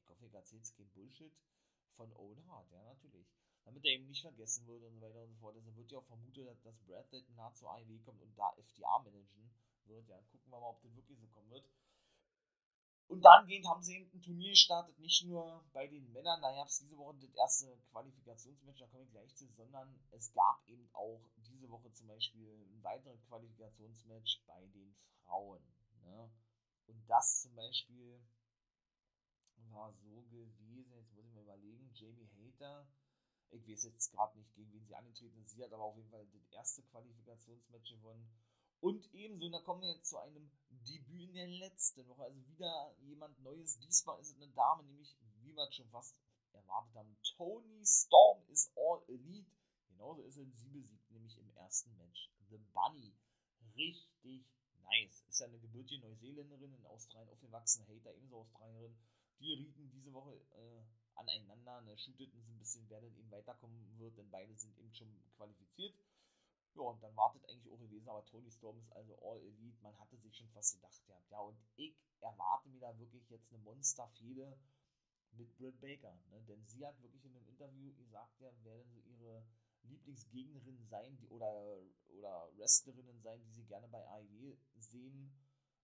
[0.01, 1.33] ich hoffe, ich erzähle jetzt kein Bullshit,
[1.95, 3.27] von Owen Hart, ja, natürlich.
[3.63, 5.55] Damit er eben nicht vergessen wird und so weiter und so fort.
[5.55, 8.99] Deshalb wird ja auch vermutet, dass Brad Pittman nah zur AEW kommt und da FDA
[8.99, 9.51] managen
[9.85, 10.07] wird.
[10.07, 11.65] Ja, gucken wir mal, ob das wirklich so kommen wird.
[13.07, 16.67] Und dahingehend haben sie eben ein Turnier gestartet, nicht nur bei den Männern, da gab
[16.67, 20.89] es diese Woche das erste Qualifikationsmatch, da komme ich gleich zu, sondern es gab eben
[20.93, 25.61] auch diese Woche zum Beispiel ein weiteres Qualifikationsmatch bei den Frauen.
[26.03, 26.31] Ne?
[26.87, 28.21] Und das zum Beispiel
[29.71, 32.87] war so gewesen, jetzt muss ich mal überlegen, Jamie Hater,
[33.51, 36.09] ich weiß jetzt gerade nicht, gegen wen sie angetreten ist, sie hat aber auf jeden
[36.09, 38.29] Fall das erste Qualifikationsmatch gewonnen.
[38.81, 42.95] Und ebenso, da kommen wir jetzt zu einem Debüt in der letzten Woche, also wieder
[43.01, 43.79] jemand Neues.
[43.79, 46.17] Diesmal ist es eine Dame, nämlich, wie wir schon fast
[46.51, 49.51] erwartet haben, Tony Storm ist All Elite.
[49.87, 53.13] Genauso ist es, sie besiegt nämlich im ersten Match The Bunny.
[53.75, 54.45] Richtig
[54.81, 55.23] nice.
[55.27, 58.97] Ist ja eine gebürtige Neuseeländerin in Australien aufgewachsen, Hater ebenso Australierin.
[59.39, 60.83] Die rieten diese Woche äh,
[61.15, 64.93] aneinander, ne, shooteten so ein bisschen, wer denn eben weiterkommen wird, denn beide sind eben
[64.93, 65.93] schon qualifiziert.
[66.73, 69.81] Ja, und dann wartet eigentlich auch gewesen, aber Tony Storm ist also All Elite.
[69.81, 73.53] Man hatte sich schon fast gedacht gehabt, ja, und ich erwarte mir da wirklich jetzt
[73.53, 74.57] eine Monsterfehde
[75.33, 76.41] mit Britt Baker, ne?
[76.47, 79.43] denn sie hat wirklich in einem Interview gesagt, ja, wer denn so ihre
[79.83, 81.77] Lieblingsgegnerinnen sein die, oder,
[82.09, 85.33] oder Wrestlerinnen sein, die sie gerne bei AEW sehen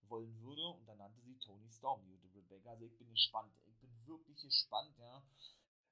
[0.10, 0.66] wollen würde.
[0.68, 2.72] Und dann nannte sie Tony Storm, die gute Rebecca.
[2.72, 3.54] Also ich bin gespannt.
[3.66, 5.24] Ich bin wirklich gespannt, ja.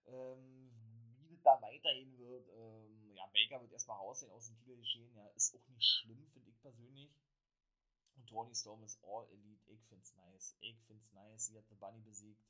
[0.07, 0.71] Ähm,
[1.17, 2.47] wie das da weitergehen wird.
[2.49, 5.15] Ähm, ja, Baker wird erstmal rausgehen aus dem Titelgeschehen.
[5.15, 7.11] Ja, ist auch nicht schlimm, finde ich persönlich.
[8.15, 9.71] Und Tony Storm ist all elite.
[9.71, 10.55] Ich find's nice.
[10.59, 11.45] Ich find's nice.
[11.45, 12.43] Sie hat The Bunny besiegt.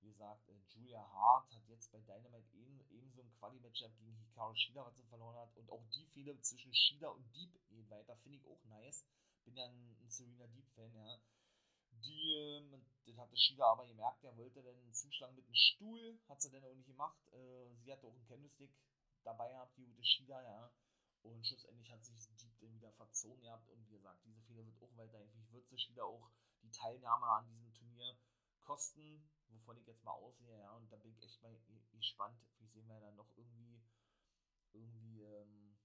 [0.00, 4.54] Wie gesagt, äh, Julia Hart hat jetzt bei Dynamite eben, ebenso ein Quali-Match gegen Hikaru
[4.54, 5.56] Shida, was sie verloren hat.
[5.56, 9.06] Und auch die Fehler zwischen Shida und Deep gehen weiter, finde ich auch nice.
[9.44, 11.18] Bin ja ein, ein Serena Deep-Fan, ja.
[12.02, 16.18] Die, ähm, das hatte Shida aber gemerkt, er wollte dann einen Zuschlag mit einem Stuhl,
[16.28, 17.18] hat sie dann auch nicht gemacht.
[17.32, 18.70] Äh, sie hatte auch einen Candlestick
[19.26, 20.72] dabei gehabt, die gute Shida, ja.
[21.22, 23.68] Und schlussendlich hat sich Deep dann wieder verzogen gehabt.
[23.68, 25.28] Und wie gesagt, diese Fehler wird auch weiterhin.
[25.40, 26.30] Ich würde Shida auch
[26.62, 28.16] die Teilnahme an diesem Turnier
[28.60, 31.56] kosten, wovon ich jetzt mal aussehe, ja, und da bin ich echt mal
[31.92, 32.38] gespannt.
[32.58, 33.82] Wie sehen wir dann noch irgendwie,
[34.72, 35.78] irgendwie, ähm,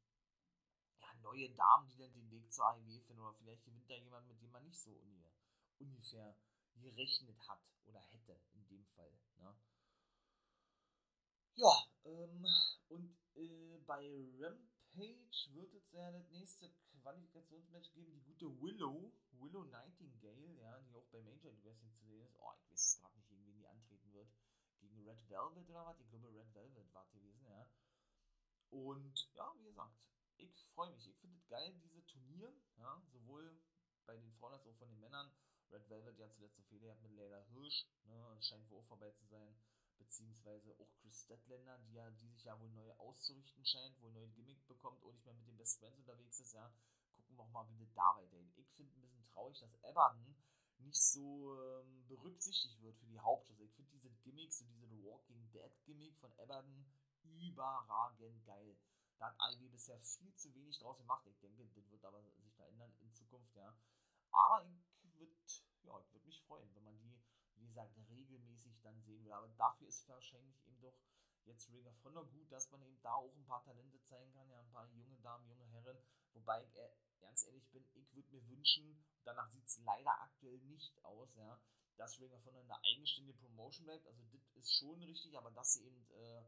[0.99, 4.27] ja, neue Damen, die dann den Weg zur AEW finden, oder vielleicht gewinnt da jemand,
[4.27, 4.91] mit dem man nicht so
[5.79, 6.35] ungefähr
[6.75, 9.11] gerechnet hat oder hätte in dem Fall.
[9.37, 9.55] Ne?
[11.61, 12.43] Ja, ähm,
[12.89, 14.01] und äh, bei
[14.39, 16.71] Rampage wird es ja das nächste
[17.03, 22.23] Qualifikationsmatch geben, die gute Willow, Willow Nightingale, ja, die auch bei Major Wrestling zu sehen
[22.23, 22.35] ist.
[22.39, 24.27] Oh, ich weiß gerade nicht, gegen wen die antreten wird.
[24.79, 25.99] Gegen Red Velvet oder was?
[25.99, 27.69] Ich glaube, Red Velvet war gewesen, ja.
[28.71, 31.07] Und ja, wie gesagt, ich freue mich.
[31.07, 33.55] Ich finde es geil, diese Turnier, ja, sowohl
[34.07, 35.31] bei den Frauen als auch von den Männern.
[35.71, 39.11] Red Velvet ja zuletzt eine Fehler gehabt mit Leila Hirsch, ne, scheint wohl auch vorbei
[39.11, 39.55] zu sein.
[40.01, 44.33] Beziehungsweise auch Chris Statlander, die, ja, die sich ja wohl neu auszurichten scheint, wohl neuen
[44.33, 46.73] Gimmick bekommt und nicht mehr mit den Best Friends unterwegs ist, ja.
[47.13, 48.57] Gucken wir mal, wie das da weitergeht.
[48.57, 50.35] Ich finde ein bisschen traurig, dass Everton
[50.79, 53.59] nicht so ähm, berücksichtigt wird für die Hauptstadt.
[53.59, 56.85] Ich finde diese Gimmicks, so diese Walking Dead Gimmick von Everton
[57.23, 58.77] überragend geil.
[59.17, 61.25] Da hat Ivy bisher viel zu wenig draus gemacht.
[61.27, 63.77] Ich denke, das wird aber sich da ändern in Zukunft, ja.
[64.31, 64.65] Aber
[65.03, 65.35] ich würde
[65.83, 67.21] ja, würd mich freuen, wenn man die,
[67.55, 69.31] wie gesagt, regelmäßig dann sehen will.
[69.31, 70.97] Aber dafür ist wahrscheinlich eben doch
[71.45, 74.49] jetzt Ring of Honor gut, dass man eben da auch ein paar Talente zeigen kann,
[74.49, 75.97] ja, ein paar junge Damen, junge Herren.
[76.33, 80.59] Wobei ich äh, ganz ehrlich bin, ich würde mir wünschen, danach sieht es leider aktuell
[80.59, 81.59] nicht aus, ja,
[81.97, 84.05] dass Ring of Honor eine eigenständige Promotion bleibt.
[84.07, 86.43] Also das ist schon richtig, aber dass sie eben, äh,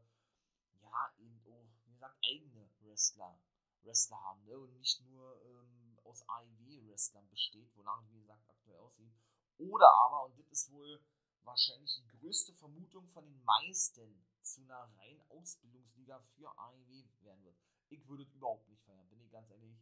[0.82, 3.40] ja, eben auch, wie gesagt, eigene Wrestler,
[3.82, 4.58] Wrestler haben, ne?
[4.58, 9.12] Und nicht nur ähm, aus AEW-Wrestlern besteht, wonach, wie gesagt, aktuell aussieht.
[9.58, 11.00] Oder aber, und das ist wohl
[11.44, 17.56] wahrscheinlich die größte Vermutung von den meisten, zu einer reinen Ausbildungsliga für AEW werden wird.
[17.88, 19.76] Ich würde es überhaupt nicht feiern, bin ich ganz ehrlich.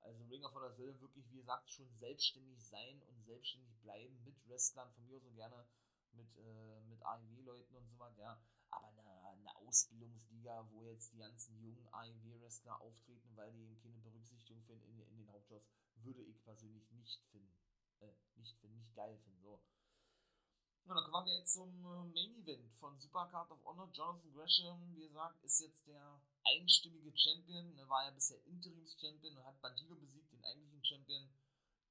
[0.00, 4.36] Also Ring of Honor soll wirklich, wie gesagt, schon selbstständig sein und selbstständig bleiben mit
[4.48, 5.66] Wrestlern, von mir so gerne
[6.12, 8.40] mit, äh, mit AEW-Leuten und so weiter, ja.
[8.70, 13.98] Aber eine, eine Ausbildungsliga, wo jetzt die ganzen jungen AEW-Wrestler auftreten, weil die eben keine
[13.98, 15.62] Berücksichtigung finden in, in den Hauptshows,
[15.96, 17.52] würde ich persönlich nicht finden.
[18.00, 19.60] Äh, nicht finden, nicht geil finden, so.
[20.84, 23.90] Und dann kommen wir jetzt zum äh, Main Event von Supercard of Honor.
[23.92, 27.76] Jonathan Gresham, wie gesagt, ist jetzt der einstimmige Champion.
[27.76, 31.28] Er war ja bisher Interims-Champion und hat Bandido besiegt, den eigentlichen Champion.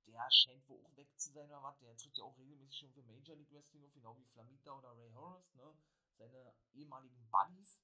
[0.07, 1.77] Der scheint wohl auch weg zu sein oder was.
[1.79, 4.97] Der tritt ja auch regelmäßig schon für Major League Wrestling auf, genau wie Flamita oder
[4.97, 5.77] Ray Horace, ne?
[6.17, 7.79] Seine ehemaligen Buddies.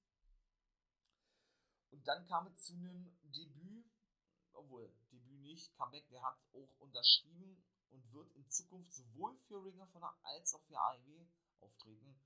[1.91, 3.86] Und dann kam es zu einem Debüt,
[4.53, 9.79] obwohl, Debüt nicht, Comeback, der hat auch unterschrieben und wird in Zukunft sowohl für Ring
[9.79, 11.25] of Honor als auch für AEW
[11.62, 12.19] auftreten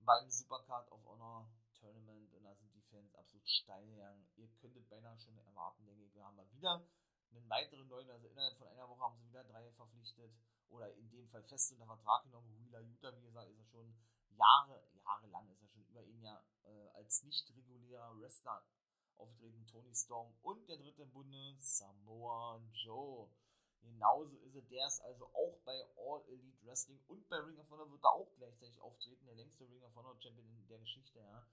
[0.00, 4.26] beim Supercard of Honor Tournament und da sind die Fans absolut steil gegangen.
[4.36, 6.86] Ihr könntet beinahe schon erwarten, denke ich, wir haben mal wieder
[7.30, 10.32] einen weiteren neuen, also innerhalb von einer Woche haben sie wieder drei verpflichtet
[10.68, 12.56] oder in dem Fall fest unter Vertrag genommen.
[12.58, 13.94] Wheeler Utah, wie gesagt, ist er schon
[14.36, 18.64] Jahre, jahrelang ist er schon über ein Jahr äh, als nicht regulärer Wrestler
[19.16, 19.66] aufgetreten.
[19.66, 23.30] Tony Storm und der dritte im Bunde, Samoa Joe.
[23.84, 27.70] Genauso ist er, der ist also auch bei All Elite Wrestling und bei Ring of
[27.70, 31.18] Honor wird er auch gleichzeitig auftreten, der längste Ring of Honor Champion in der Geschichte,
[31.18, 31.46] ja.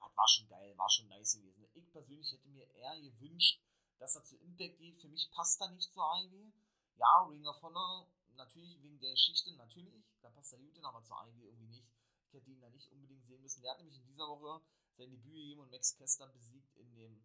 [0.00, 1.68] Das war schon geil, war schon nice gewesen.
[1.74, 3.62] Ich persönlich hätte mir eher gewünscht,
[3.98, 5.00] dass er zu Impact geht.
[5.00, 6.50] Für mich passt er nicht zur AEW.
[6.96, 11.02] Ja, Ring of Honor, natürlich wegen der Geschichte, natürlich, da passt er gut hin, aber
[11.02, 11.88] zur AEW irgendwie nicht.
[12.26, 13.62] Ich hätte ihn da nicht unbedingt sehen müssen.
[13.62, 14.62] Der hat nämlich in dieser Woche
[14.96, 17.22] sein Debüt gegeben und Max Kester besiegt in dem,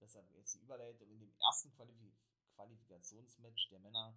[0.00, 4.16] deshalb jetzt die Überleitung, in dem ersten Qualifikator Qualifikationsmatch der Männer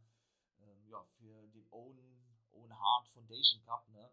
[0.60, 3.88] ähm, ja, für den Owen, Owen Hart Foundation Cup.
[3.89, 4.10] Ne?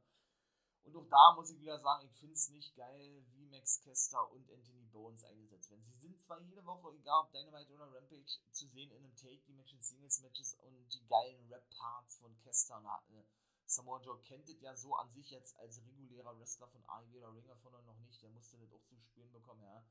[0.84, 4.30] Und auch da muss ich wieder sagen, ich finde es nicht geil, wie Max Kester
[4.32, 5.82] und Anthony Bones eingesetzt werden.
[5.82, 9.74] Sie sind zwar jede Woche, egal ob Dynamite oder Rampage, zu sehen in einem Take-Match,
[9.80, 12.76] Singles-Matches und die geilen Rap-Parts von Kester
[13.08, 13.24] und äh,
[13.66, 17.34] Samoa Joe kennt es ja so an sich jetzt als regulärer Wrestler von AEW oder
[17.34, 19.82] Ringer von noch nicht, der musste das auch zu spüren bekommen, ja.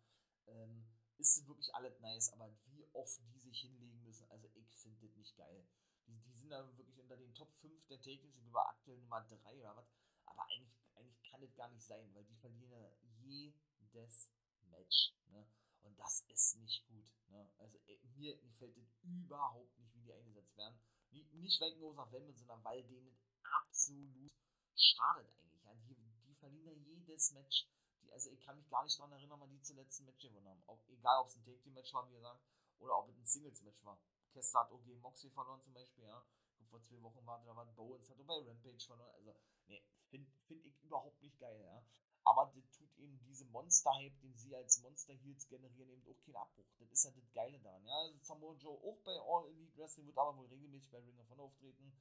[0.45, 0.85] Ähm,
[1.17, 5.15] ist wirklich alles nice, aber wie oft die sich hinlegen müssen, also ich finde das
[5.15, 5.65] nicht geil.
[6.07, 9.21] Die, die sind da wirklich unter den Top 5 der Takings und über aktuell Nummer
[9.21, 9.87] 3 oder was.
[10.25, 12.85] Aber eigentlich, eigentlich kann das gar nicht sein, weil die verlieren
[13.21, 14.29] jedes
[14.69, 15.13] Match.
[15.27, 15.45] Ne?
[15.81, 17.05] Und das ist nicht gut.
[17.29, 17.49] Ne?
[17.57, 17.79] Also
[18.15, 20.79] mir gefällt das überhaupt nicht, wie die eingesetzt werden.
[21.11, 24.33] Nicht, wegen großer Wemme, sondern weil denen absolut
[24.75, 25.63] schadet eigentlich.
[25.63, 25.75] Ja?
[25.75, 25.95] Die,
[26.25, 27.67] die verlieren jedes Match
[28.13, 30.63] also ich kann mich gar nicht daran erinnern, wann die zuletzt ein Match gewonnen haben.
[30.67, 32.39] Ob, egal, ob es ein Take-Team-Match war, wie gesagt,
[32.79, 33.99] oder ob es ein Singles-Match war.
[34.31, 36.23] Kester hat auch gegen Moxie verloren zum Beispiel, ja.
[36.69, 39.11] Vor zwei Wochen war da war Bowens, hat auch bei Rampage verloren.
[39.15, 39.35] Also,
[39.67, 41.83] ne, finde find ich überhaupt nicht geil, ja.
[42.25, 46.65] Aber das tut eben diese Monster-Hype, den sie als Monster-Heels generieren, eben auch keinen Abbruch.
[46.79, 47.95] Das ist ja das Geile daran, ja.
[47.95, 51.29] Also Samoa Joe auch bei All Elite Wrestling wird aber wohl regelmäßig bei Ring of
[51.29, 51.93] Honor auftreten.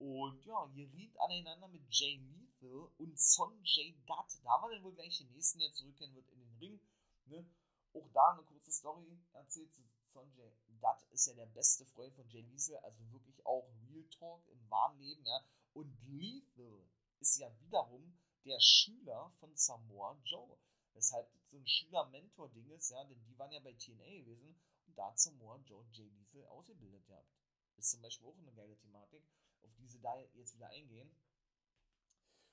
[0.00, 4.40] Und ja, geriet aneinander mit Jay Lethal und Sonjay Dutt.
[4.42, 6.80] Da haben wir dann wohl gleich den nächsten, der zurückkehren wird in den Ring.
[7.26, 7.46] Ne?
[7.92, 9.70] Auch da eine kurze Story erzählt
[10.06, 14.48] Sonjay Dutt ist ja der beste Freund von Jay Lethal, also wirklich auch Real Talk
[14.48, 15.44] im wahren Leben, ja.
[15.74, 16.88] Und Lethal
[17.20, 20.58] ist ja wiederum der Schüler von Samoa Joe.
[20.94, 25.08] Weshalb so ein Schüler-Mentor-Ding ist, ja, denn die waren ja bei TNA gewesen und da
[25.08, 27.28] hat Samoa Joe Jay Lethal ausgebildet gehabt.
[27.76, 29.22] Ist zum Beispiel auch eine geile Thematik,
[29.62, 31.10] auf die sie da jetzt wieder eingehen.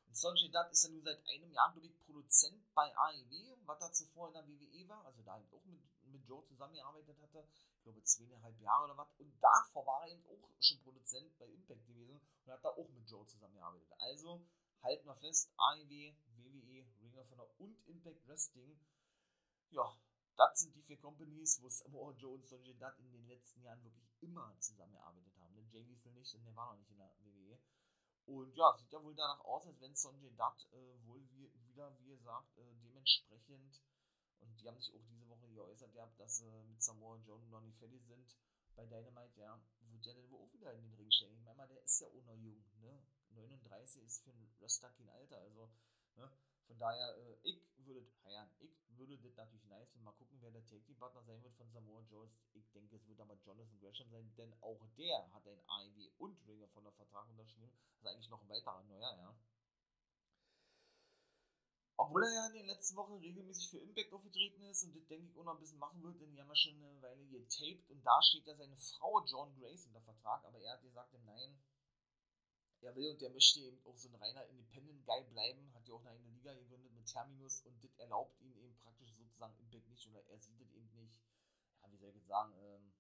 [0.08, 3.82] Und Sonjay Dutt ist ja nun seit einem Jahr, glaube ich, Produzent bei AEW, was
[3.82, 7.48] er zuvor in der WWE war, also da eben auch mit, mit Joe zusammengearbeitet hatte,
[7.78, 9.14] ich glaube zweieinhalb Jahre oder was.
[9.18, 12.90] Und davor war er eben auch schon Produzent bei Impact gewesen und hat da auch
[12.90, 13.92] mit Joe zusammengearbeitet.
[14.00, 14.46] Also
[14.82, 18.80] halten wir fest, AEW, WWE, Ring of Honor und Impact Wrestling,
[19.72, 19.98] ja,
[20.38, 23.84] das sind die vier Companies, wo Samoa Joe und Sonjay Dutt in den letzten Jahren
[23.84, 25.47] wirklich immer zusammengearbeitet haben.
[25.72, 27.60] Jay Lethal nicht, denn der war noch nicht in der WWE.
[28.26, 31.98] Und ja, sieht ja wohl danach aus, als wenn Sonjay Dutt äh, wohl wie, wieder,
[32.00, 33.82] wie gesagt, äh, dementsprechend,
[34.42, 37.62] und die haben sich auch diese Woche geäußert gehabt, dass äh, mit Samoa Joe noch
[37.62, 38.36] nicht fertig sind
[38.76, 41.36] bei Dynamite, ja, wird der dann wohl auch wieder in den Ring stellen.
[41.36, 43.02] Ich meine mal, der ist ja auch noch jung, ne?
[43.30, 45.70] 39 ist für einen Wrestler kein Alter, also,
[46.16, 46.30] ne?
[46.68, 48.50] Von daher, äh, ich würde feiern.
[48.60, 50.06] Ich würde das natürlich nice finden.
[50.06, 52.30] Mal gucken, wer der Take-Team-Partner sein wird von Samoa Joe.
[52.54, 56.48] Ich denke, es wird aber Jonathan Gresham sein, denn auch der hat ein AEW und
[56.48, 57.72] Ringer von der Vertrag unterschrieben.
[57.98, 59.36] Also eigentlich noch ein weiterer neuer, ja.
[62.00, 65.26] Obwohl er ja in den letzten Wochen regelmäßig für Impact aufgetreten ist und das denke
[65.26, 67.90] ich auch noch ein bisschen machen wird, denn die haben ja schon eine Weile getaped
[67.90, 71.58] und da steht ja seine Frau John Grace unter Vertrag, aber er hat gesagt, nein,
[72.82, 75.96] er will und der möchte eben auch so ein reiner Independent Guy bleiben, hat ja
[75.96, 79.88] auch eine eigene Liga gegründet mit Terminus und das erlaubt ihm eben praktisch sozusagen Impact
[79.90, 81.20] nicht oder er sieht das eben nicht,
[81.82, 82.94] ja, wie soll ich jetzt sagen, ähm,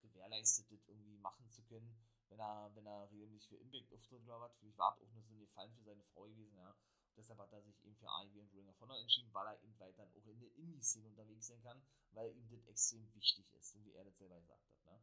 [0.00, 1.94] gewährleistet, das irgendwie machen zu können,
[2.28, 4.56] wenn er, wenn er regelmäßig für Impact auftritt oder was.
[4.58, 6.74] Vielleicht war es auch nur so ein Gefallen für seine Frau gewesen, ja.
[7.16, 9.78] Deshalb hat er sich eben für AEW und Ring of Honor entschieden, weil er eben
[9.78, 13.84] weiter auch in der Indie-Szene unterwegs sein kann, weil ihm das extrem wichtig ist, so
[13.84, 15.00] wie er das selber gesagt hat, ne.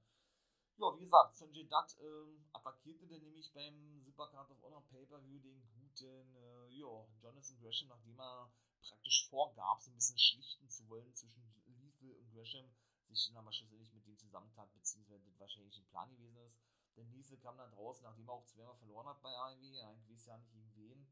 [0.80, 5.60] Ja, wie gesagt, Sanjay Dutt ähm, attackierte dann nämlich beim Supercard of Honor Pay-Per-View den
[5.74, 8.52] guten äh, ja, Jonathan Gresham, nachdem er
[8.88, 12.70] praktisch vorgab, so ein bisschen schlichten zu wollen zwischen Lethal und Gresham,
[13.10, 16.60] sich dann aber schlussendlich mit dem zusammentat, beziehungsweise das wahrscheinlich ein Plan gewesen ist.
[16.96, 20.26] Denn Lethal kam dann raus, nachdem er auch zweimal verloren hat bei AEW, ich weiß
[20.28, 21.08] ja nicht gegen wen,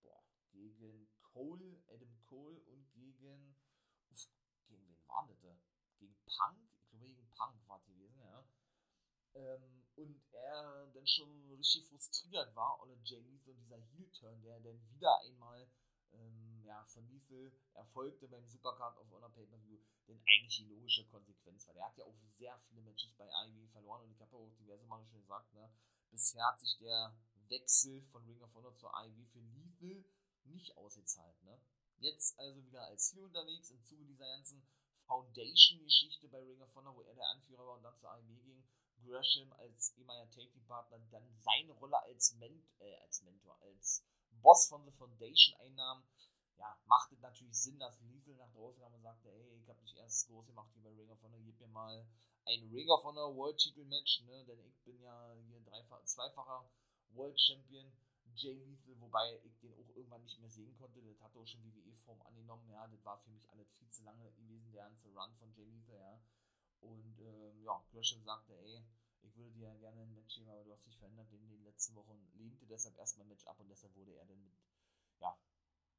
[0.00, 3.56] boah, gegen Cole, Adam Cole und gegen,
[4.08, 4.26] uff,
[4.68, 5.60] gegen wen war das?
[5.98, 6.56] Gegen Punk?
[6.80, 7.91] Ich glaube gegen Punk war ja
[9.34, 14.80] ähm, und er dann schon richtig frustriert war, oder Jay Lethal, dieser Heel-Turn, der dann
[14.90, 15.68] wieder einmal
[16.12, 21.66] ähm, ja, von Lethal erfolgte beim Supercard of Honor Pay-Per-View, denn eigentlich die logische Konsequenz
[21.66, 21.74] war.
[21.74, 24.86] Der hat ja auch sehr viele Matches bei IW verloren und ich habe auch diverse
[24.86, 25.70] Male schon gesagt, ne,
[26.10, 27.14] bisher hat sich der
[27.48, 30.04] Wechsel von Ring of Honor zur IW für Lethal
[30.44, 31.42] nicht ausgezahlt.
[31.42, 31.60] Ne?
[31.98, 34.62] Jetzt also wieder als Heel unterwegs im Zuge dieser ganzen
[35.06, 38.64] Foundation-Geschichte bei Ring of Honor, wo er der Anführer war und dann zur IW ging
[39.04, 44.04] Gresham als ehemaliger Take-Partner dann seine Rolle als, Ment äh, als Mentor, als
[44.42, 46.02] Boss von The Foundation einnahm,
[46.58, 49.80] ja, macht es natürlich Sinn, dass Lethal nach draußen kam und sagte, hey, ich habe
[49.80, 52.06] dich erst groß gemacht hier bei Ring of Honor, gib mir mal
[52.44, 56.68] ein Ring of Honor World Title Match, ne, denn ich bin ja hier dreifach, zweifacher
[57.10, 57.92] World Champion,
[58.34, 61.62] Jay Lethal, wobei ich den auch irgendwann nicht mehr sehen konnte, das hat auch schon
[61.64, 65.34] WWE-Form angenommen, ja, das war für mich alles viel zu lange gewesen, der ganze Run
[65.38, 66.20] von Jay Lethal, ja,
[66.82, 68.84] und ähm, ja, Gresham sagte, ey,
[69.22, 71.94] ich würde dir gerne ein Match geben, aber du hast dich verändert in den letzten
[71.94, 74.54] Wochen, lehnte deshalb erstmal ein Match ab und deshalb wurde er dann mit,
[75.20, 75.36] ja,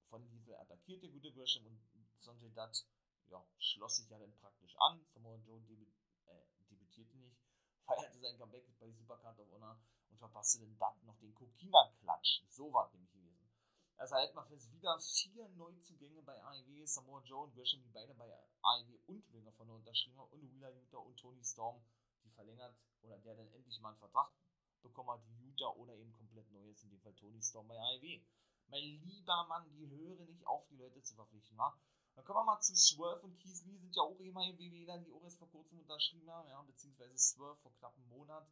[0.09, 1.79] von Lethal attackiert, der gute Gresham und
[2.17, 2.85] Sonjay Dutt,
[3.29, 5.03] ja, schloss sich ja dann praktisch an.
[5.07, 5.93] Samoa Joe debüt,
[6.27, 7.37] äh, debütierte nicht,
[7.85, 12.43] feierte sein Comeback bei Supercard of Honor und verpasste den Dutt noch den Kokina-Klatsch.
[12.49, 13.13] So war nämlich.
[13.97, 18.13] Also halten wir fest, wieder vier Neuzugänge bei AEW, Samoa Joe und Gresham, die beide
[18.15, 18.29] bei
[18.61, 21.81] AEW und Ring of Honor unterschrieben haben, und Wheeler Utah und Tony Storm,
[22.23, 24.31] die verlängert, oder der dann endlich mal einen Vertrag
[24.81, 28.21] bekommen hat, Utah oder eben komplett Neues, in dem Fall Tony Storm bei AEW.
[28.67, 31.77] Mein lieber Mann, die höre nicht auf, die Leute zu verpflichten, wa?
[32.15, 35.11] Dann kommen wir mal zu Swerve und Keith Lee, sind ja auch ehemalige WWler, die
[35.11, 38.47] auch erst vor kurzem unterschrieben haben, ja, beziehungsweise Swerve vor knapp einem Monat.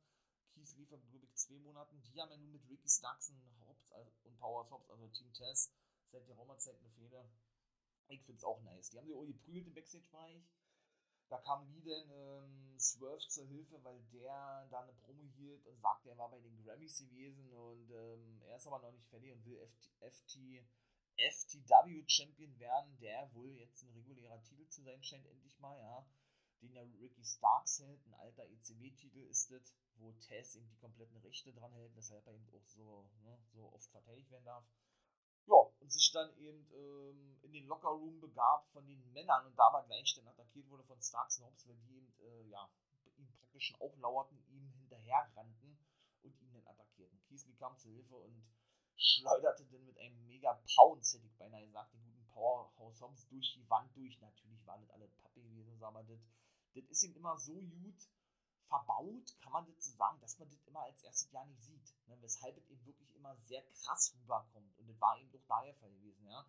[0.53, 0.87] Keith Lee
[1.23, 2.01] ich, zwei Monaten.
[2.03, 5.33] Die haben ja nun mit Ricky Starks und Hobbs also, und Power Hobbs, also Team
[5.33, 5.73] Test,
[6.11, 7.25] seit der Roma-Zeit eine Fehde.
[8.07, 8.89] Ich finde es auch nice.
[8.89, 10.43] Die haben sich auch geprügelt im Backstage-Bereich.
[11.29, 15.79] Da kam Lee dann ähm, Swerve zur Hilfe, weil der da eine Promo hielt und
[15.79, 19.31] sagte, er war bei den Grammys gewesen und ähm, er ist aber noch nicht fertig
[19.31, 20.65] und will FT, FT,
[21.15, 26.05] FTW Champion werden, der wohl jetzt ein regulärer Titel zu sein scheint, endlich mal, ja.
[26.61, 31.17] Den ja Ricky Starks hält, ein alter ECW-Titel ist das, wo Tess eben die kompletten
[31.17, 34.65] Rechte dran hält, weshalb er eben auch so, ne, so oft verteidigt werden darf.
[35.47, 39.81] Ja, und sich dann eben ähm, in den Lockerroom begab von den Männern und dabei
[39.83, 42.69] gleich dann attackiert wurde von Starks und Hobbs, weil die eben, äh, ja,
[43.17, 45.79] ihm praktisch schon auflauerten, ihm hinterher rannten
[46.21, 47.19] und ihn dann attackierten.
[47.27, 48.43] Keesley kam zur Hilfe und
[48.95, 53.53] schleuderte dann mit einem mega Pounce, hätte ich beinahe gesagt, den guten Powerhouse Hobbs durch
[53.53, 54.19] die Wand durch.
[54.21, 56.19] Natürlich waren das alle Pappe gewesen, aber das,
[56.73, 58.09] das ist ihm immer so gut
[58.61, 61.93] verbaut, kann man das so sagen, dass man das immer als erstes Jahr nicht sieht.
[62.07, 62.17] Ne?
[62.21, 64.77] Weshalb es eben wirklich immer sehr krass rüberkommt.
[64.77, 66.45] Und das war eben doch daher Fall gewesen, ja.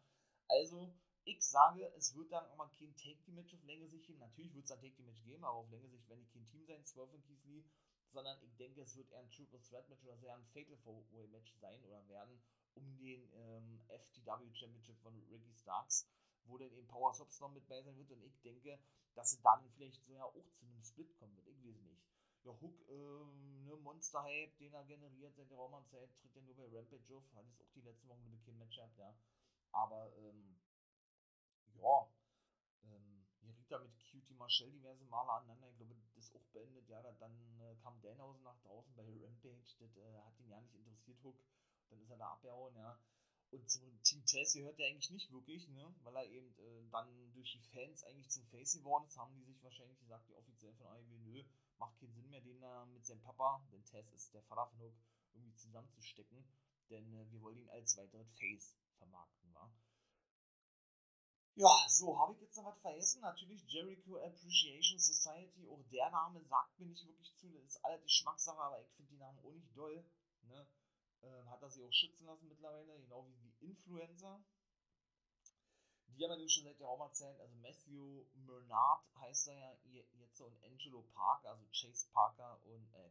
[0.49, 0.95] Also,
[1.25, 4.19] ich sage, es wird dann auch mal kein Take-Team-Match auf längere Sicht geben.
[4.19, 6.85] Natürlich wird es ein Take-Team-Match geben, aber auf längere Sicht werden die kein Team sein,
[6.85, 7.65] 12 und Keith
[8.13, 11.05] sondern ich denke, es wird eher ein Triple Threat Match oder sehr ein Fatal Four
[11.13, 12.43] Way Match sein oder werden
[12.75, 16.09] um den ähm, FTW Championship von Ricky Starks,
[16.45, 18.79] wo dann eben Power Sops noch mit bei sein wird und ich denke,
[19.15, 21.49] dass es dann vielleicht so ja auch zu einem Split kommen wird.
[21.49, 22.03] Ich weiß nicht.
[22.45, 26.57] Ja, Hook, ähm, ne, Monster Hype, den er generiert seit der Raumanzeit, tritt ja nur
[26.57, 29.15] bei Rampage auf, hat es auch die letzten Wochen mit kein Match gehabt, ja.
[29.71, 30.59] Aber, ähm,
[31.75, 32.09] ja,
[32.85, 35.69] ähm, hier riet er mit Cutie Marshall diverse Male aneinander.
[35.71, 36.89] Ich glaube, das ist auch beendet.
[36.89, 39.77] Ja, dann äh, kam Danhausen nach draußen bei Rampage.
[39.79, 41.39] Das äh, hat ihn ja nicht interessiert, Hook.
[41.91, 42.99] Dann ist er da abgehauen, ja.
[43.53, 45.95] Und zum Team Tess gehört er eigentlich nicht wirklich, ne?
[46.03, 49.19] weil er eben äh, dann durch die Fans eigentlich zum Face geworden ist.
[49.19, 51.45] Haben die sich wahrscheinlich gesagt, die offiziell von AEW, nö,
[51.77, 54.81] macht keinen Sinn mehr, den da mit seinem Papa, denn Tess ist der Vater von
[54.81, 54.95] Hook,
[55.35, 56.49] irgendwie zusammenzustecken.
[56.89, 59.71] Denn äh, wir wollen ihn als weiteren Face vermarkten, wa?
[61.55, 63.21] Ja, so, habe ich jetzt noch was vergessen?
[63.21, 68.01] Natürlich Jericho Appreciation Society, auch der Name sagt mir nicht wirklich zu, das ist alle
[68.01, 70.03] Geschmackssache, aber ich finde die Namen auch nicht doll.
[70.45, 70.67] Ne?
[71.23, 74.43] Ähm, hat er sich auch schützen lassen mittlerweile, genau wie die Influencer.
[76.09, 80.47] Die haben ja schon seit der Raumerzeit, also Matthew Murnard heißt er ja jetzt so
[80.47, 83.11] und Angelo Parker, also Chase Parker und, äh,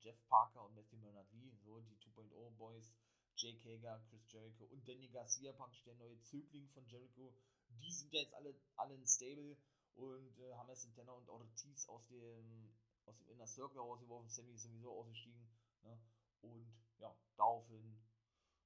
[0.00, 2.96] Jeff Parker und Matthew Murnard Lee, so die 2.0 Boys,
[3.36, 7.34] Jake Hager, Chris Jericho und Danny Garcia, praktisch der neue Zögling von Jericho,
[7.68, 9.56] die sind ja jetzt alle, alle in Stable
[9.94, 12.72] und äh, haben jetzt Santana und Ortiz aus dem,
[13.04, 14.28] aus dem Inner Circle rausgeworfen.
[14.28, 15.46] Sammy ist sowieso ausgestiegen.
[15.82, 15.98] Ne?
[16.40, 16.66] Und
[17.00, 17.98] ja, daraufhin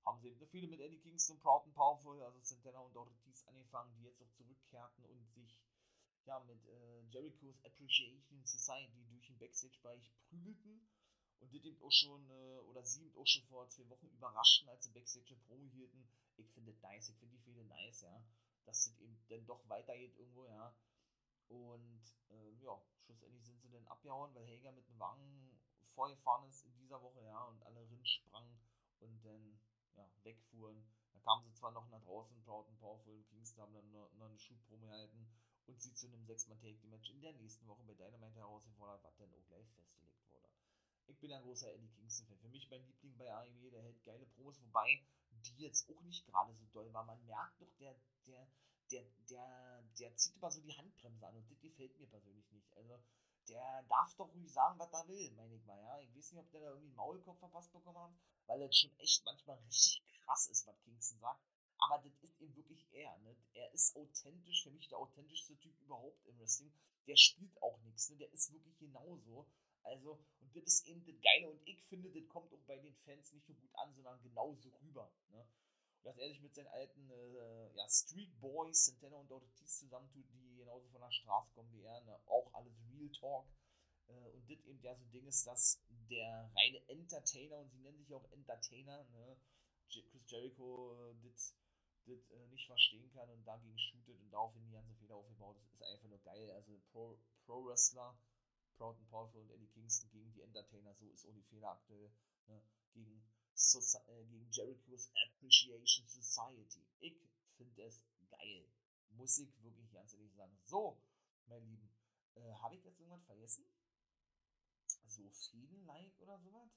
[0.05, 3.95] haben sie eben viele mit Eddie Kingston, Proud and Powerful, also Santana und Ortiz angefangen,
[3.97, 5.63] die jetzt auch zurückkehrten und sich
[6.27, 10.87] ja, mit äh, Jericho's Appreciation Society durch den Backstage-Bereich prügelten
[11.41, 14.69] und die eben auch schon, äh, oder sie eben auch schon vor zwei Wochen überraschten,
[14.69, 16.07] als sie Backstage Promo hielten.
[16.37, 18.25] Ich finde das nice, ich finde die Fehde nice, ja
[18.65, 20.75] dass es eben dann doch weitergeht irgendwo, ja.
[21.49, 25.54] Und ähm, ja, schlussendlich sind sie dann abgehauen, weil Hager mit den Wangen
[25.95, 28.59] vorgefahren ist in dieser Woche, ja, und alle Rind sprangen
[29.01, 29.59] und dann
[29.97, 30.85] ja, wegfuhren.
[31.13, 34.27] Dann kamen sie zwar noch nach draußen, Proud Powerful und Kingston haben dann noch, noch
[34.27, 35.27] eine Shoot-Promo gehalten
[35.67, 39.47] und sie zu einem 6-Man-Take-Match in der nächsten Woche bei Dynamite herausgefordert, was dann auch
[39.47, 40.49] gleich festgelegt wurde.
[41.07, 42.39] Ich bin ein großer Eddie Kingston-Fan.
[42.39, 46.27] Für mich mein Liebling bei AEW, der hält geile Promos, wobei die jetzt auch nicht
[46.27, 47.05] gerade so doll war.
[47.05, 47.95] Man merkt doch, der,
[48.27, 48.47] der,
[48.91, 52.77] der, der, der zieht immer so die Handbremse an und das gefällt mir persönlich nicht.
[52.77, 52.99] Also,
[53.49, 56.01] der darf doch ruhig sagen, was er will, meine ich mal, ja.
[56.01, 58.13] Ich weiß nicht, ob der da irgendwie einen Maulkopf verpasst bekommen hat,
[58.47, 61.43] weil das schon echt manchmal richtig krass ist, was Kingston sagt.
[61.79, 63.37] Aber das ist eben wirklich er, ne?
[63.53, 66.73] Er ist authentisch, für mich der authentischste Typ überhaupt im Wrestling.
[67.07, 68.17] Der spielt auch nichts, ne?
[68.17, 69.47] Der ist wirklich genauso.
[69.83, 71.51] Also, und das ist eben das Geile.
[71.51, 74.71] Und ich finde, das kommt auch bei den Fans nicht nur gut an, sondern genauso
[74.81, 75.13] rüber.
[75.29, 75.47] Ne?
[76.05, 80.57] dass er sich mit seinen alten äh, ja, Street Boys, Santana und Ortiz zusammentut, die
[80.57, 82.21] genauso von der Straße kommen wie er, ne?
[82.27, 83.47] auch alles Real Talk.
[84.09, 85.81] Äh, und das eben ja so Ding ist, dass
[86.11, 89.37] der reine Entertainer, und sie nennen sich auch Entertainer, ne?
[89.89, 91.55] Chris Jericho äh, das
[92.07, 95.57] äh, nicht verstehen kann und dagegen shootet und daraufhin die ganze Fehler aufgebaut.
[95.71, 96.51] Das ist einfach nur geil.
[96.51, 98.19] Also Pro, Pro Wrestler,
[98.77, 102.11] Proud and Powerful und Eddie Kingston gegen die Entertainer, so ist die Fehler aktuell.
[102.49, 102.63] Ne?
[102.93, 103.25] Gegen
[103.55, 106.85] so äh, gegen Jericho's Appreciation Society.
[107.01, 107.17] Ich
[107.47, 108.69] finde es geil.
[109.11, 110.59] Muss ich wirklich ganz ehrlich sagen.
[110.61, 111.01] So,
[111.47, 111.89] meine Lieben,
[112.35, 113.67] äh, habe ich jetzt irgendwas vergessen?
[115.07, 116.71] So Fäden-like oder sowas?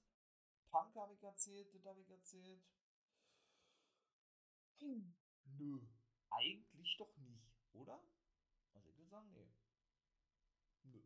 [0.70, 2.64] Punk habe ich erzählt, das habe ich erzählt.
[4.80, 5.16] Hm.
[5.58, 5.88] Nö,
[6.30, 8.04] eigentlich doch nicht, oder?
[8.74, 9.50] Also ich würde sagen, nee.
[10.84, 11.02] Nö.